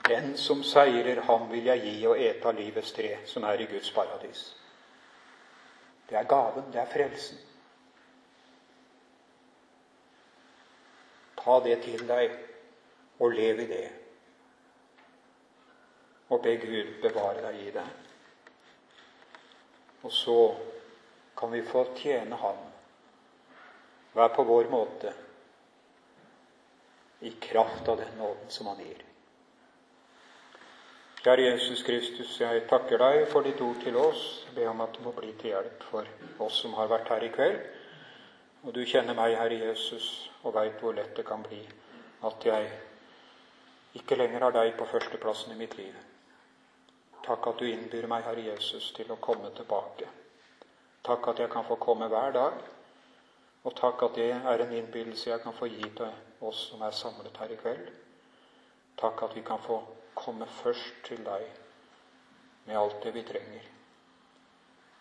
den 0.07 0.37
som 0.37 0.63
seirer, 0.63 1.21
ham 1.21 1.51
vil 1.51 1.63
jeg 1.69 1.81
gi 1.81 1.95
og 2.07 2.19
ete 2.19 2.49
av 2.49 2.57
livets 2.57 2.91
tre, 2.91 3.17
som 3.29 3.45
er 3.47 3.61
i 3.61 3.67
Guds 3.69 3.91
paradis. 3.93 4.41
Det 6.09 6.17
er 6.17 6.27
gaven, 6.27 6.71
det 6.73 6.81
er 6.81 6.89
frelsen. 6.91 7.37
Ta 11.39 11.59
det 11.63 11.81
til 11.83 12.07
deg, 12.07 12.35
og 13.19 13.31
lev 13.31 13.59
i 13.59 13.67
det. 13.67 13.85
Og 16.29 16.41
be 16.41 16.57
Gud 16.57 16.97
bevare 17.01 17.45
deg 17.47 17.61
i 17.67 17.71
det. 17.71 17.85
Og 20.03 20.11
så 20.11 20.37
kan 21.37 21.51
vi 21.51 21.61
få 21.65 21.85
tjene 21.95 22.35
Ham, 22.35 22.59
hver 24.13 24.35
på 24.35 24.43
vår 24.43 24.69
måte, 24.71 25.13
i 27.23 27.31
kraft 27.39 27.87
av 27.87 27.97
den 27.97 28.17
nåden 28.19 28.51
som 28.51 28.67
Han 28.67 28.83
gir. 28.83 28.99
Kjære 31.23 31.45
Jesus 31.45 31.85
Kristus, 31.87 32.33
jeg 32.41 32.65
takker 32.67 32.99
deg 32.99 33.29
for 33.31 33.47
ditt 33.47 33.61
ord 33.63 33.79
til 33.79 33.95
oss. 33.95 34.23
Jeg 34.49 34.57
ber 34.57 34.73
om 34.73 34.81
at 34.83 34.97
du 34.97 35.05
må 35.05 35.13
bli 35.15 35.31
til 35.39 35.53
hjelp 35.53 35.85
for 35.87 36.09
oss 36.43 36.57
som 36.65 36.75
har 36.75 36.91
vært 36.91 37.13
her 37.13 37.23
i 37.23 37.31
kveld. 37.31 37.61
Og 38.63 38.75
du 38.75 38.81
kjenner 38.83 39.15
meg, 39.15 39.37
Herre 39.39 39.55
Jesus, 39.61 40.09
og 40.43 40.57
veit 40.57 40.83
hvor 40.83 40.95
lett 40.95 41.15
det 41.15 41.23
kan 41.27 41.43
bli 41.43 41.61
at 42.27 42.45
jeg 42.47 42.67
ikke 43.99 44.17
lenger 44.19 44.43
har 44.47 44.55
deg 44.55 44.75
på 44.75 44.87
førsteplassen 44.91 45.55
i 45.55 45.59
mitt 45.59 45.77
liv. 45.79 45.95
Takk 47.23 47.47
at 47.47 47.59
du 47.59 47.65
innbyr 47.69 48.07
meg, 48.11 48.25
Herre 48.27 48.43
Jesus, 48.49 48.91
til 48.95 49.11
å 49.13 49.21
komme 49.23 49.51
tilbake. 49.55 50.09
Takk 51.03 51.27
at 51.31 51.39
jeg 51.39 51.51
kan 51.51 51.65
få 51.67 51.75
komme 51.79 52.07
hver 52.11 52.35
dag. 52.35 52.61
Og 53.63 53.75
takk 53.79 54.03
at 54.03 54.15
det 54.19 54.31
er 54.35 54.63
en 54.63 54.73
innbydelse 54.75 55.29
jeg 55.29 55.41
kan 55.43 55.55
få 55.55 55.69
gi 55.71 55.87
til 55.95 56.43
oss 56.43 56.67
som 56.69 56.81
er 56.83 56.95
samlet 56.95 57.37
her 57.39 57.51
i 57.55 57.59
kveld. 57.59 57.91
Takk 58.99 59.23
at 59.23 59.35
vi 59.35 59.43
kan 59.47 59.61
få 59.63 59.79
komme 60.15 60.47
først 60.61 60.99
til 61.07 61.23
deg 61.25 61.47
med 62.65 62.77
alt 62.79 62.99
det 63.03 63.13
vi 63.15 63.23
trenger, 63.27 63.63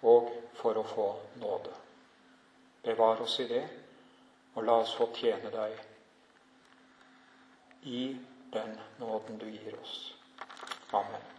og 0.02 0.30
for 0.58 0.78
å 0.78 0.86
få 0.86 1.08
nåde. 1.42 1.74
Bevar 2.82 3.20
oss 3.22 3.38
i 3.42 3.46
det, 3.50 3.62
og 4.54 4.66
la 4.66 4.80
oss 4.82 4.96
få 4.98 5.10
tjene 5.14 5.52
deg 5.54 5.76
i 7.82 8.02
den 8.54 8.74
nåden 8.98 9.38
du 9.38 9.46
gir 9.50 9.78
oss. 9.78 10.14
Amen. 10.92 11.31